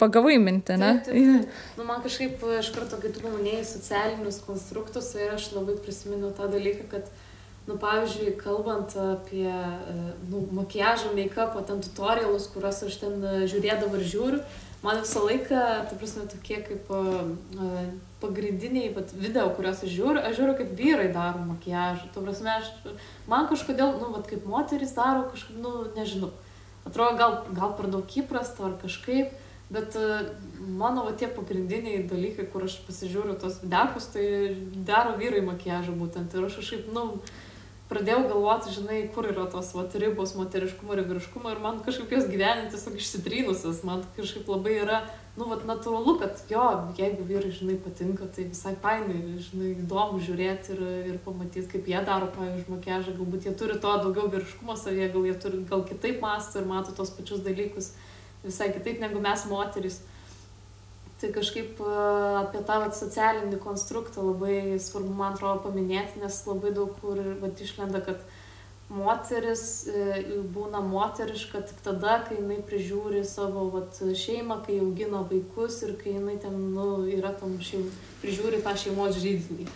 Pagavai 0.00 0.38
mintį, 0.40 0.76
ne? 0.80 0.92
Taip, 1.04 1.12
taip, 1.12 1.42
taip. 1.44 1.64
Nu, 1.76 1.84
man 1.84 2.00
kažkaip 2.00 2.40
iš 2.56 2.70
karto, 2.72 2.96
kai 3.02 3.10
tu 3.12 3.20
paminėjai 3.20 3.66
socialinius 3.68 4.40
konstruktus, 4.46 5.10
tai 5.12 5.34
aš 5.34 5.50
labai 5.52 5.76
prisimenu 5.84 6.32
tą 6.38 6.48
dalyką, 6.48 6.86
kad 6.94 7.10
nu 7.70 7.78
pavyzdžiui 7.78 8.34
kalbant 8.40 8.96
apie 8.98 9.46
e, 9.46 9.94
nu, 10.30 10.42
makiažą, 10.58 11.14
make-upą, 11.14 11.62
ten 11.66 11.80
tutorialus, 11.84 12.50
kuriuos 12.50 12.82
aš 12.88 12.98
ten 13.04 13.22
e, 13.22 13.34
žiūrėdavau 13.50 14.00
ir 14.00 14.06
žiūriu, 14.10 14.40
man 14.82 15.02
visą 15.04 15.22
laiką, 15.28 15.60
ta 15.86 15.98
prasme, 16.00 16.24
tokie 16.32 16.58
kaip 16.64 16.88
uh, 16.94 17.82
pagrindiniai 18.22 18.92
vat, 18.96 19.12
video, 19.16 19.48
kuriuos 19.56 19.82
aš 19.84 19.92
žiūriu, 19.92 20.22
aš 20.24 20.38
žiūriu, 20.38 20.54
kaip 20.56 20.72
vyrai 20.78 21.10
daro 21.12 21.42
makiažą. 21.44 22.08
Ta 22.14 22.22
prasme, 22.24 22.54
aš, 22.56 22.70
man 23.28 23.48
kažkodėl, 23.50 23.98
nu, 24.00 24.08
vat, 24.14 24.24
kaip 24.30 24.46
moteris 24.48 24.96
daro, 24.96 25.26
kažkaip, 25.32 25.60
nu, 25.60 25.84
nežinau. 25.96 26.32
Atrodo, 26.88 27.18
gal, 27.20 27.38
gal 27.56 27.76
per 27.76 27.90
daug 27.92 28.16
įprasta 28.16 28.70
ar 28.70 28.78
kažkaip, 28.80 29.36
bet 29.70 29.96
mano 30.80 31.04
va, 31.06 31.12
tie 31.12 31.28
pagrindiniai 31.30 32.06
dalykai, 32.10 32.48
kur 32.50 32.64
aš 32.66 32.80
pasižiūriu 32.86 33.36
tos 33.40 33.60
videkus, 33.62 34.08
tai 34.14 34.24
daro 34.88 35.14
vyrai 35.20 35.44
makiažą 35.46 35.94
būtent. 36.00 36.34
Ir 36.34 36.48
aš 36.48 36.58
kažkaip, 36.62 36.88
nu, 36.96 37.20
pradėjau 37.90 38.20
galvoti, 38.30 38.72
žinai, 38.74 39.00
kur 39.14 39.26
yra 39.26 39.48
tos 39.50 39.72
vat, 39.74 39.94
ribos 39.98 40.36
moteriškumo 40.38 40.94
ir 40.94 41.02
vyriškumo 41.08 41.50
ir 41.50 41.62
man 41.62 41.80
kažkaip 41.86 42.12
jos 42.14 42.28
gyventi 42.30 42.70
tiesiog 42.74 43.00
išsitrynusios, 43.00 43.82
man 43.86 44.04
kažkaip 44.16 44.46
labai 44.50 44.76
yra, 44.84 45.00
nu, 45.36 45.48
vat, 45.50 45.64
natūralu, 45.66 46.14
kad 46.22 46.38
jo, 46.50 46.66
jeigu 46.98 47.26
vyrai, 47.26 47.50
žinai, 47.56 47.78
patinka, 47.82 48.28
tai 48.36 48.46
visai 48.50 48.76
fainai, 48.84 49.18
žinai, 49.42 49.72
įdomu 49.82 50.22
žiūrėti 50.22 50.76
ir, 50.76 50.84
ir 51.14 51.18
pamatyti, 51.26 51.66
kaip 51.74 51.90
jie 51.90 52.04
daro, 52.06 52.30
pavyzdžiui, 52.36 52.70
makiažą, 52.76 53.16
galbūt 53.18 53.50
jie 53.50 53.56
turi 53.58 53.80
to 53.82 53.96
daugiau 54.04 54.30
vyriškumo 54.30 54.78
savyje, 54.78 55.10
gal 55.16 55.26
jie 55.26 55.36
turi, 55.42 55.64
gal 55.70 55.84
kitaip 55.90 56.22
mąsto 56.22 56.62
ir 56.62 56.70
mato 56.70 56.94
tos 56.94 57.12
pačius 57.18 57.42
dalykus 57.46 57.92
visai 58.44 58.72
kitaip 58.72 59.00
negu 59.00 59.20
mes 59.20 59.44
moteris. 59.50 60.00
Tai 61.20 61.28
kažkaip 61.36 61.80
apie 61.84 62.62
tą 62.64 62.78
vat, 62.80 62.94
socialinį 62.96 63.58
konstruktą 63.60 64.22
labai 64.24 64.78
svarbu, 64.80 65.12
man 65.18 65.34
atrodo, 65.34 65.66
paminėti, 65.66 66.22
nes 66.22 66.38
labai 66.48 66.72
daug 66.72 66.94
kur 67.02 67.20
vat, 67.42 67.60
išlenda, 67.60 68.00
kad 68.06 68.22
moteris 68.90 69.64
e, 69.86 70.22
būna 70.54 70.80
moteriška 70.82 71.60
tik 71.68 71.82
tada, 71.84 72.16
kai 72.24 72.40
jinai 72.40 72.58
prižiūri 72.66 73.20
savo 73.28 73.68
vat, 73.74 74.00
šeimą, 74.00 74.62
kai 74.64 74.80
augina 74.80 75.20
vaikus 75.28 75.82
ir 75.86 75.92
kai 76.00 76.16
jinai 76.16 76.38
ten 76.42 76.56
nu, 76.74 76.88
yra 77.12 77.34
tam 77.36 77.58
šeim, 77.68 77.84
prižiūri 78.24 78.64
tą 78.64 78.74
šeimos 78.80 79.20
žydinį. 79.20 79.68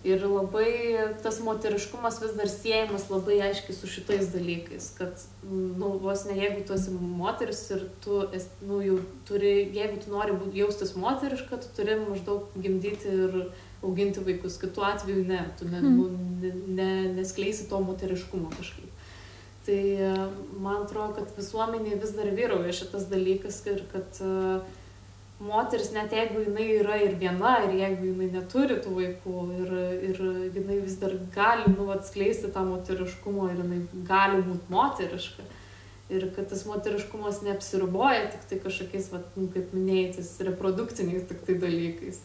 Ir 0.00 0.22
labai 0.24 0.96
tas 1.20 1.42
moteriškumas 1.44 2.22
vis 2.22 2.32
dar 2.32 2.48
siejamas 2.48 3.10
labai 3.12 3.34
aiškiai 3.50 3.74
su 3.76 3.88
šitais 3.90 4.30
dalykais, 4.32 4.86
kad, 4.96 5.24
nu, 5.44 5.90
vos 6.00 6.22
ne 6.24 6.38
jeigu 6.38 6.62
tu 6.64 6.72
esi 6.72 6.94
moteris 6.96 7.60
ir 7.76 7.82
tu, 8.00 8.22
esi, 8.32 8.48
nu, 8.64 8.78
jau 8.80 8.96
turi, 9.28 9.52
jeigu 9.76 10.00
tu 10.00 10.14
nori 10.14 10.38
būt, 10.40 10.56
jaustis 10.56 10.94
moteriška, 10.96 11.60
tu 11.60 11.74
turi 11.76 11.98
maždaug 12.00 12.48
gimdyti 12.56 13.12
ir 13.12 13.36
auginti 13.84 14.24
vaikus, 14.24 14.56
kitu 14.62 14.88
atveju 14.88 15.26
ne, 15.28 15.42
tu 15.60 15.68
ne, 15.68 15.84
mm. 15.84 16.16
ne, 16.40 16.54
ne, 16.80 16.90
neskleisi 17.20 17.68
to 17.68 17.84
moteriškumo 17.84 18.54
kažkaip. 18.56 18.88
Tai 19.68 19.80
man 20.56 20.86
atrodo, 20.86 21.12
kad 21.20 21.36
visuomenėje 21.36 22.00
vis 22.00 22.16
dar 22.16 22.32
vyrauja 22.32 22.72
šitas 22.72 23.04
dalykas 23.12 23.60
ir 23.68 23.84
kad 23.92 24.24
uh, 24.24 24.64
moteris, 25.40 25.92
net 25.96 26.12
jeigu 26.12 26.42
jinai 26.44 26.66
yra 26.76 26.98
ir 27.00 27.14
viena, 27.20 27.54
ir 27.64 27.78
jeigu 27.78 28.10
jinai 28.10 28.28
neturi 28.34 28.76
tų 28.84 28.92
vaikų, 28.98 29.36
ir, 29.62 29.72
ir 30.10 30.20
jinai 30.58 30.80
vis 30.84 30.98
dar 31.00 31.16
gali 31.34 31.70
nu, 31.72 31.88
atskleisti 31.94 32.52
tą 32.52 32.66
moteriškumą, 32.68 33.48
ir 33.54 33.62
jinai 33.62 33.80
gali 34.08 34.42
būti 34.44 34.72
moteriška. 34.72 35.46
Ir 36.10 36.26
kad 36.34 36.50
tas 36.50 36.64
moteriškumas 36.66 37.40
neapsiriboja 37.46 38.26
tik 38.32 38.44
tai 38.50 38.58
kažkokiais, 38.64 39.08
vat, 39.14 39.30
nu, 39.38 39.46
kaip 39.54 39.72
minėjai, 39.76 40.12
tais 40.18 40.30
reprodukciniais 40.48 41.28
tik 41.30 41.44
tai 41.46 41.56
dalykais. 41.62 42.20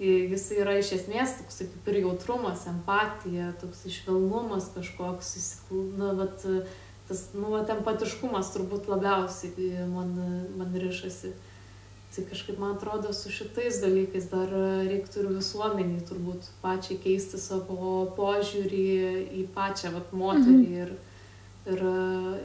Jis 0.00 0.46
yra 0.56 0.78
iš 0.80 0.94
esmės 0.96 1.36
toks 1.38 1.60
kaip 1.60 1.88
ir 1.92 2.00
jautrumas, 2.02 2.64
empatija, 2.68 3.52
toks 3.60 3.84
išvelnumas 3.88 4.70
kažkoks, 4.74 5.34
nu, 5.70 6.10
vat, 6.18 6.44
tas, 7.08 7.28
nu, 7.36 7.52
vat, 7.52 7.70
empatiškumas 7.76 8.52
turbūt 8.56 8.88
labiausiai 8.90 9.86
man, 9.92 10.16
man 10.58 10.76
ryšasi. 10.76 11.32
Tai 12.10 12.24
kažkaip 12.26 12.58
man 12.58 12.74
atrodo, 12.74 13.12
su 13.14 13.30
šitais 13.30 13.78
dalykais 13.84 14.26
dar 14.32 14.50
reiktų 14.50 15.22
ir 15.22 15.28
visuomeniai 15.36 16.02
turbūt 16.08 16.48
pačiai 16.62 16.98
keisti 16.98 17.38
savo 17.38 18.08
požiūrį 18.16 18.86
į 19.38 19.44
pačią 19.54 19.92
vat, 19.94 20.10
moterį 20.10 20.56
mhm. 20.56 20.78
ir, 20.82 20.94
ir, 21.70 21.84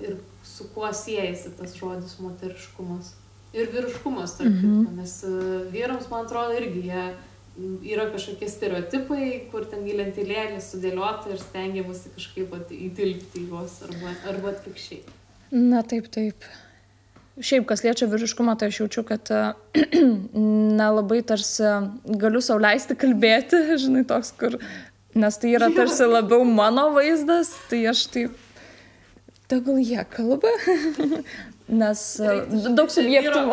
ir 0.06 0.18
su 0.46 0.68
kuo 0.76 0.92
siejasi 0.94 1.56
tas 1.58 1.74
žodis 1.80 2.20
moteriškumas. 2.22 3.16
Ir 3.56 3.72
vyriškumas, 3.72 4.36
tarp 4.38 4.52
mhm. 4.52 4.84
kitko, 4.84 4.94
nes 5.00 5.16
e, 5.26 5.34
vyrams, 5.74 6.12
man 6.12 6.28
atrodo, 6.28 6.54
irgi 6.60 6.86
jie 6.92 7.06
yra 7.96 8.10
kažkokie 8.12 8.50
stereotipai, 8.52 9.28
kur 9.52 9.66
ten 9.72 9.86
į 9.88 9.96
lentylėlį 10.02 10.60
sudėliota 10.62 11.32
ir 11.32 11.42
stengiamasi 11.42 12.12
kažkaip 12.18 12.54
įtilpti 12.76 13.46
juos 13.48 13.80
arba, 13.88 14.14
arba 14.30 14.52
atvirkščiai. 14.52 15.02
Na 15.56 15.82
taip, 15.88 16.10
taip. 16.12 16.46
Šiaip, 17.36 17.66
kas 17.68 17.82
liečia 17.84 18.08
vyriškumą, 18.08 18.54
tai 18.56 18.70
aš 18.72 18.78
jaučiu, 18.80 19.02
kad 19.04 19.28
nelabai 20.80 21.20
tarsi 21.28 21.68
galiu 22.22 22.40
sauliaisti 22.44 22.96
kalbėti, 22.96 23.60
žinai, 23.84 24.06
toks, 24.08 24.32
kur, 24.40 24.56
nes 25.20 25.40
tai 25.42 25.52
yra 25.58 25.68
tarsi 25.76 26.08
labiau 26.16 26.48
mano 26.48 26.88
vaizdas, 26.96 27.52
tai 27.68 27.84
aš 27.92 28.06
taip, 28.14 28.40
tegul 29.52 29.84
jie 29.84 30.08
kalba, 30.16 30.54
nes 31.84 32.08
daug 32.72 32.96
subjektų. 32.96 33.44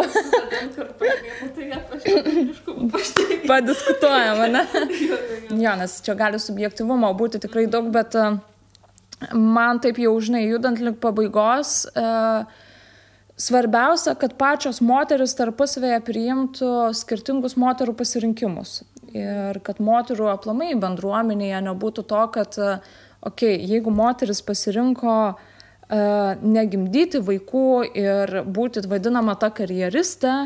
Padiskutuojam, 3.51 4.47
ne? 4.55 4.67
jo, 5.59 5.77
nes 5.83 6.01
čia 6.07 6.15
gali 6.23 6.39
subjektivumo 6.39 7.11
būti 7.19 7.43
tikrai 7.43 7.67
daug, 7.67 7.91
bet 7.91 8.15
man 9.35 9.83
taip 9.83 9.99
jau, 9.99 10.21
žinai, 10.23 10.47
judant 10.47 10.79
link 10.79 11.03
pabaigos, 11.03 11.81
uh, 11.99 12.71
Svarbiausia, 13.43 14.13
kad 14.15 14.37
pačios 14.39 14.79
moteris 14.85 15.33
tarpusavėje 15.35 15.99
priimtų 16.07 16.73
skirtingus 16.95 17.57
moterų 17.59 17.97
pasirinkimus. 17.99 18.83
Ir 19.19 19.59
kad 19.67 19.81
moterų 19.83 20.29
aplamai 20.31 20.77
bendruomenėje 20.79 21.63
nebūtų 21.67 22.05
to, 22.13 22.21
kad, 22.37 22.59
okei, 22.61 23.57
okay, 23.57 23.57
jeigu 23.73 23.91
moteris 23.91 24.45
pasirinko 24.47 25.17
uh, 25.33 25.43
negimdyti 26.39 27.25
vaikų 27.27 27.65
ir 28.05 28.35
būti 28.47 28.85
vadinama 28.87 29.35
ta 29.35 29.51
karjeriste, 29.51 30.37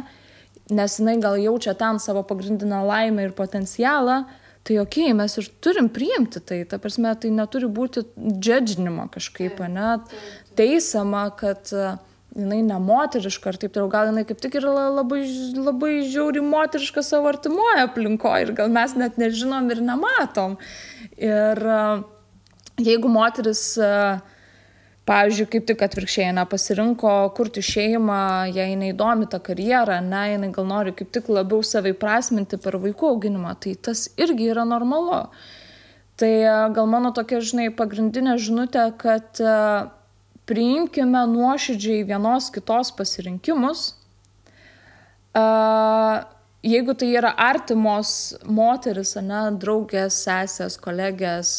nes 0.73 0.97
jinai 0.97 1.19
gal 1.21 1.37
jaučia 1.37 1.77
ten 1.77 2.01
savo 2.01 2.25
pagrindinę 2.25 2.81
laimę 2.89 3.29
ir 3.29 3.37
potencialą, 3.37 4.23
tai 4.65 4.81
okei, 4.81 5.11
okay, 5.13 5.21
mes 5.21 5.37
ir 5.37 5.53
turim 5.61 5.93
priimti 5.93 6.41
tai. 6.41 6.65
Ta 6.65 6.81
prasme, 6.81 7.13
tai 7.21 7.29
neturi 7.29 7.69
būti 7.69 8.09
džedžinimo 8.17 9.11
kažkaip, 9.13 9.61
ne, 9.69 9.99
teisama, 10.57 11.29
kad 11.37 11.77
uh, 11.77 12.01
jinai 12.37 12.61
nemoteriška 12.67 13.51
ar 13.51 13.59
taip 13.61 13.75
toliau, 13.75 13.91
gal 13.93 14.11
jinai 14.11 14.27
kaip 14.29 14.41
tik 14.45 14.59
yra 14.61 14.87
labai, 15.01 15.23
labai 15.57 15.93
žiauri 16.05 16.45
moteriška 16.45 17.05
savo 17.07 17.33
artimoje 17.33 17.83
aplinkoje 17.87 18.47
ir 18.47 18.55
gal 18.61 18.73
mes 18.73 18.97
net 19.01 19.19
nežinom 19.21 19.71
ir 19.73 19.83
nematom. 19.85 20.59
Ir 21.17 21.63
jeigu 22.77 23.11
moteris 23.11 23.69
pavyzdžiui, 25.07 25.47
kaip 25.51 25.67
tik 25.69 25.83
atvirkščiai, 25.87 26.33
ne, 26.35 26.45
pasirinko 26.51 27.13
kurti 27.37 27.63
šeimą, 27.65 28.21
jei 28.55 28.75
neįdomi 28.79 29.29
ta 29.31 29.39
karjera, 29.43 30.01
ne, 30.03 30.23
jinai 30.33 30.51
gal 30.55 30.67
nori 30.67 30.95
kaip 30.99 31.13
tik 31.15 31.31
labiau 31.31 31.63
savai 31.67 31.95
prasminti 31.99 32.59
per 32.63 32.79
vaikų 32.83 33.13
auginimą, 33.13 33.55
tai 33.63 33.77
tas 33.89 34.09
irgi 34.19 34.51
yra 34.55 34.67
normalu. 34.67 35.23
Tai 36.17 36.33
e, 36.33 36.57
gal 36.75 36.89
mano 36.91 37.13
tokia, 37.15 37.43
žinai, 37.45 37.69
pagrindinė 37.77 38.39
žinutė, 38.41 38.89
kad 38.99 39.39
e, 39.39 39.55
priimkime 40.47 41.25
nuoširdžiai 41.31 42.05
vienos 42.07 42.51
kitos 42.55 42.93
pasirinkimus. 42.97 43.89
Jeigu 46.67 46.95
tai 46.99 47.13
yra 47.15 47.33
artimos 47.39 48.11
moteris, 48.43 49.15
ne, 49.23 49.43
draugės, 49.61 50.23
sesės, 50.25 50.79
kolegės, 50.83 51.51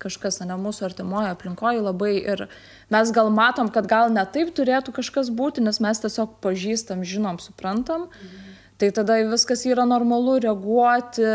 kažkas, 0.00 0.40
ne, 0.42 0.56
mūsų 0.58 0.88
artimoje 0.88 1.30
aplinkoje 1.34 1.82
labai 1.84 2.14
ir 2.18 2.46
mes 2.90 3.12
gal 3.14 3.30
matom, 3.34 3.68
kad 3.70 3.86
gal 3.90 4.10
ne 4.10 4.24
taip 4.34 4.54
turėtų 4.56 4.94
kažkas 4.96 5.30
būti, 5.30 5.62
nes 5.62 5.78
mes 5.84 6.00
tiesiog 6.02 6.38
pažįstam, 6.42 7.04
žinom, 7.06 7.38
suprantam. 7.42 8.08
Mhm. 8.08 8.46
Tai 8.80 8.88
tada 8.96 9.18
viskas 9.28 9.66
yra 9.68 9.84
normalu 9.84 10.38
reaguoti, 10.40 11.26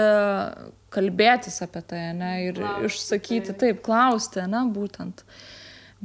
kalbėtis 0.95 1.60
apie 1.62 1.84
tai, 1.86 2.08
ne, 2.17 2.31
ir 2.47 2.58
klausti, 2.58 2.88
išsakyti, 2.89 3.53
tai. 3.53 3.60
taip, 3.67 3.84
klausti, 3.86 4.41
ne, 4.49 4.63
būtent. 4.73 5.21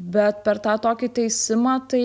Bet 0.01 0.39
per 0.47 0.57
tą 0.65 0.79
tokį 0.81 1.11
teisimą, 1.19 1.75
tai 1.93 2.05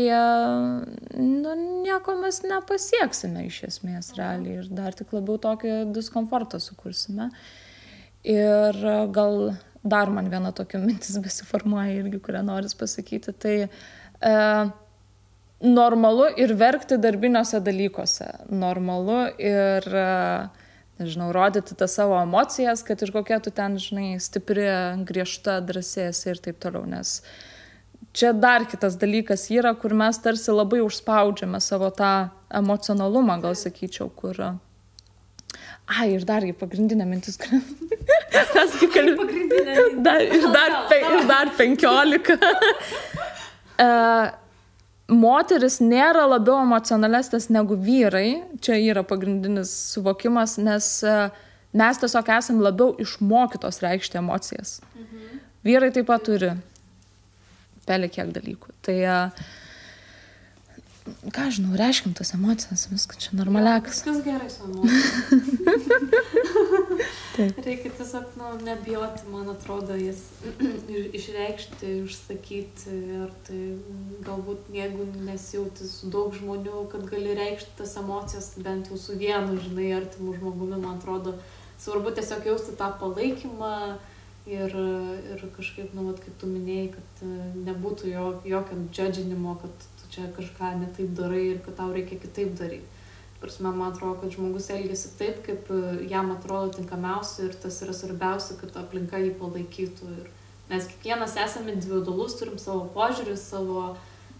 nu, 1.16 1.54
nieko 1.86 2.18
mes 2.20 2.42
nepasieksime 2.44 3.46
iš 3.48 3.62
esmės 3.70 4.12
realiai 4.18 4.58
ir 4.60 4.68
dar 4.68 4.98
tik 4.98 5.14
labiau 5.16 5.40
tokį 5.40 5.78
diskomfortą 5.96 6.60
sukursime. 6.60 7.30
Ir 8.26 8.82
gal 9.16 9.54
dar 9.86 10.10
man 10.10 10.28
viena 10.34 10.52
tokia 10.52 10.82
mintis 10.88 11.16
besiformuoja 11.24 12.02
irgi, 12.02 12.20
kurią 12.26 12.44
noris 12.44 12.76
pasakyti. 12.78 13.36
Tai 13.40 13.56
e, 13.64 14.36
normalu 15.64 16.28
ir 16.42 16.56
verkti 16.60 17.00
darbiniuose 17.02 17.62
dalykuose. 17.64 18.30
Normalu 18.52 19.20
ir, 19.40 19.88
e, 19.88 20.70
nežinau, 21.00 21.32
rodyti 21.36 21.78
tas 21.80 21.96
savo 21.96 22.18
emocijas, 22.22 22.84
kad 22.88 23.02
ir 23.06 23.14
kokia 23.16 23.40
tu 23.44 23.54
ten, 23.56 23.80
žinai, 23.82 24.16
stipri, 24.24 24.68
griežta, 25.08 25.62
drąsėsi 25.64 26.34
ir 26.34 26.42
taip 26.50 26.60
toliau. 26.66 26.88
Nes 26.90 27.22
čia 28.16 28.32
dar 28.34 28.66
kitas 28.70 28.96
dalykas 29.00 29.50
yra, 29.52 29.74
kur 29.78 29.94
mes 29.98 30.20
tarsi 30.24 30.54
labai 30.56 30.82
užspaudžiame 30.86 31.60
savo 31.64 31.92
tą 31.92 32.30
emocionalumą, 32.62 33.42
gal 33.44 33.58
sakyčiau, 33.60 34.10
kur 34.16 34.40
Ai, 35.86 36.16
ir 36.16 36.24
dar 36.26 36.42
pagrindinė 36.58 37.06
mintis, 37.06 37.36
kad 37.38 37.54
mes 38.56 38.74
kaip 38.80 38.90
kalbėjome. 38.94 39.76
Dar, 40.06 40.22
ir, 40.22 40.48
dar, 40.54 40.74
pe, 40.90 40.98
ir 40.98 41.28
dar 41.30 41.52
penkiolika. 41.58 42.36
uh, 43.82 44.34
moteris 45.26 45.78
nėra 45.82 46.26
labiau 46.30 46.58
emocionalesnės 46.64 47.52
negu 47.54 47.78
vyrai, 47.78 48.42
čia 48.66 48.80
yra 48.82 49.06
pagrindinis 49.06 49.72
suvokimas, 49.94 50.58
nes 50.62 50.90
uh, 51.06 51.30
mes 51.76 52.02
tiesiog 52.02 52.34
esam 52.38 52.62
labiau 52.66 52.96
išmokytos 53.02 53.82
reikšti 53.86 54.22
emocijas. 54.22 54.80
Mhm. 54.98 55.44
Vyrai 55.66 55.92
taip 55.94 56.10
pat 56.10 56.26
turi 56.26 56.54
pelė 57.86 58.10
kiek 58.12 58.34
dalykų. 58.36 58.76
Tai 58.86 58.98
uh, 59.04 59.46
ką 61.06 61.50
žinau, 61.54 61.76
reiškim 61.78 62.14
tas 62.18 62.34
emocijas, 62.34 62.88
viskas 62.90 63.20
čia 63.22 63.36
normaliakas. 63.38 64.02
Ja, 64.06 64.14
viskas 64.14 64.26
gerai 64.26 64.50
su 64.50 64.64
emocijomis. 64.66 65.06
Reikia 67.66 67.92
tiesiog 67.98 68.38
nu, 68.40 68.52
nebijoti, 68.66 69.28
man 69.30 69.50
atrodo, 69.52 69.98
jas 70.00 70.24
išreikšti, 71.20 71.92
išsakyti. 72.08 72.96
Ir 73.20 73.30
tai 73.46 73.62
galbūt 74.26 74.72
jeigu 74.74 75.06
nesijauti 75.28 75.90
su 75.90 76.10
daug 76.14 76.34
žmonių, 76.40 76.88
kad 76.94 77.06
gali 77.12 77.38
reikšti 77.38 77.78
tas 77.84 77.94
emocijas, 78.02 78.54
bent 78.58 78.90
jau 78.90 78.98
su 78.98 79.20
vienu, 79.20 79.60
žinai, 79.62 79.92
artimu 80.00 80.34
žmogumi, 80.40 80.80
man 80.80 80.98
atrodo, 80.98 81.38
svarbu 81.84 82.16
tiesiog 82.18 82.50
jausti 82.50 82.78
tą 82.80 82.90
palaikymą. 83.02 83.76
Ir, 84.46 84.76
ir 85.34 85.42
kažkaip, 85.56 85.96
nu, 85.98 86.04
vat, 86.06 86.20
kaip 86.22 86.36
tu 86.38 86.46
minėjai, 86.46 86.90
kad 86.94 87.22
nebūtų 87.66 88.12
jo, 88.12 88.26
jokio 88.46 88.76
džedžinimo, 88.94 89.56
kad 89.64 89.88
čia 90.14 90.28
kažką 90.36 90.76
ne 90.80 90.90
taip 90.96 91.16
darai 91.18 91.48
ir 91.56 91.64
kad 91.66 91.80
tau 91.80 91.90
reikia 91.94 92.20
kitaip 92.22 92.54
daryti. 92.60 92.92
Prasme, 93.42 93.72
man 93.72 93.92
atrodo, 93.92 94.20
kad 94.22 94.32
žmogus 94.32 94.70
elgesi 94.74 95.12
taip, 95.20 95.42
kaip 95.46 95.68
e, 95.70 95.80
jam 96.10 96.32
atrodo 96.34 96.72
tinkamiausia 96.78 97.50
ir 97.50 97.58
tas 97.62 97.82
yra 97.84 97.94
svarbiausia, 97.94 98.56
kad 98.62 98.78
aplinka 98.80 99.20
jį 99.20 99.34
palaikytų. 99.42 100.08
Ir 100.22 100.30
mes 100.72 100.88
kiekvienas 100.94 101.36
esame 101.44 101.76
individualus, 101.76 102.38
turim 102.40 102.56
savo 102.62 102.88
požiūrį, 102.96 103.36
savo, 103.38 103.84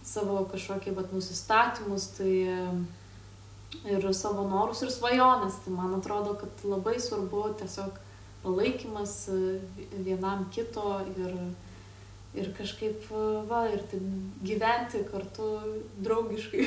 savo 0.06 0.40
kažkokį 0.50 0.96
vat, 0.96 1.12
nusistatymus 1.14 2.08
tai, 2.16 2.32
e, 2.54 3.92
ir 3.92 4.08
savo 4.16 4.48
norus 4.48 4.80
ir 4.82 4.90
svajonės. 4.94 5.60
Tai 5.66 5.76
man 5.76 5.98
atrodo, 6.00 6.38
kad 6.40 6.66
labai 6.66 6.96
svarbu 7.02 7.50
tiesiog 7.60 8.00
palaikymas 8.46 9.14
e, 9.28 9.58
vienam 10.06 10.46
kito 10.54 11.00
ir, 11.16 11.34
ir 12.38 12.50
kažkaip, 12.54 13.10
va, 13.50 13.66
ir 13.74 13.82
gyventi 14.46 15.02
kartu 15.10 15.52
draugiškai. 16.06 16.66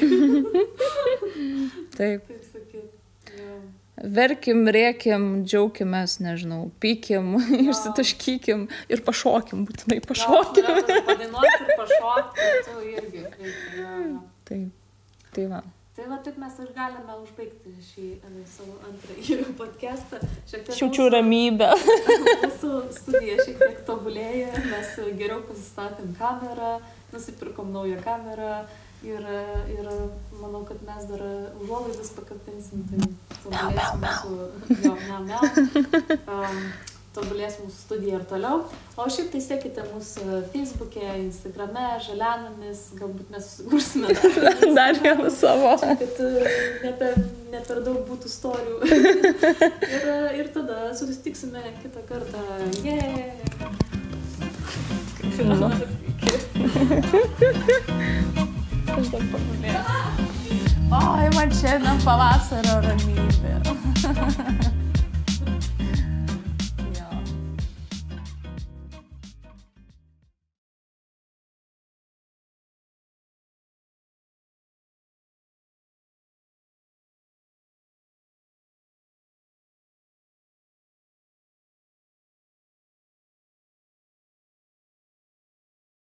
taip. 1.98 2.28
Taip 2.28 2.48
sakyt. 2.52 2.98
Ja. 3.39 3.60
Verkim, 4.00 4.63
rėkim, 4.72 5.26
džiaukimės, 5.44 6.20
nežinau, 6.24 6.70
pykim, 6.84 7.34
ja. 7.39 7.63
išsitaškykim 7.72 8.68
ir 8.92 9.04
pašokim, 9.08 9.65
būtinai 9.68 10.00
pašokim. 10.06 10.70
Ja, 10.70 11.02
padainuoti 11.08 11.58
ir 11.58 11.74
pašokti, 11.82 12.54
tu 12.68 12.80
irgi. 12.94 13.26
Taip, 14.48 14.72
tai 15.36 15.52
va. 15.52 15.63
Tai 16.00 16.06
va 16.08 16.18
taip 16.24 16.38
mes 16.40 16.54
ir 16.64 16.70
galime 16.72 17.16
užbaigti 17.20 17.72
šį 17.84 18.04
e, 18.24 18.30
savo 18.48 18.78
antrąjį 18.88 19.36
podcastą. 19.60 20.20
Šiaučiu 20.48 21.10
ramybę. 21.12 21.68
Mūsų 22.46 22.70
studija 22.96 23.36
šiek 23.42 23.58
tiek 23.60 23.82
tobulėja, 23.90 24.54
mes 24.70 24.94
geriau 25.20 25.42
pasistatėm 25.50 26.14
kamerą, 26.16 26.78
nusipirkom 27.12 27.74
naują 27.76 28.00
kamerą 28.06 28.54
ir, 29.04 29.28
ir 29.76 29.90
manau, 30.40 30.64
kad 30.70 30.80
mes 30.88 31.04
dar 31.12 31.26
užuolaidas 31.60 32.14
pakabinsim. 32.16 32.88
Tai 32.94 33.12
tobulės 33.44 33.92
mūsų, 34.06 34.40
jo, 34.86 34.96
ne, 35.04 35.20
ne. 35.28 36.22
Um, 36.32 36.64
tobulės 37.15 37.58
mūsų 37.63 37.78
studija 37.78 38.19
ir 38.19 38.26
toliau. 38.30 38.62
O 39.00 39.08
šiaip 39.10 39.32
tai 39.34 39.41
sekite 39.43 39.84
mūsų 39.89 40.41
Facebook'e, 40.54 41.06
Instagram'e, 41.24 41.88
Žalianomis, 42.06 42.84
galbūt 43.00 43.32
mes 43.34 43.48
susigursime 43.50 44.13
dar, 44.78 44.98
vieną 45.00 45.32
savo. 45.34 45.74
Kad 45.82 46.22
e, 46.26 46.32
ne 46.86 46.93
per, 47.02 47.19
ne 47.54 47.63
per 47.65 47.82
daug 47.86 48.02
būtų 48.10 48.32
storių. 48.32 48.80
ir, 49.95 50.10
ir 50.39 50.52
tada 50.56 50.93
susitiksime 50.98 51.63
kitą 51.82 52.06
kartą. 52.10 52.45
Yeah. 52.86 53.78
Filmu. 55.36 55.72
Aš 58.89 59.13
dar 59.13 59.24
pagulėjau. 59.34 59.86
Oi, 60.89 61.30
man 61.36 61.54
šiandien 61.54 62.04
pavasario 62.06 62.82
ramybė. 62.88 64.69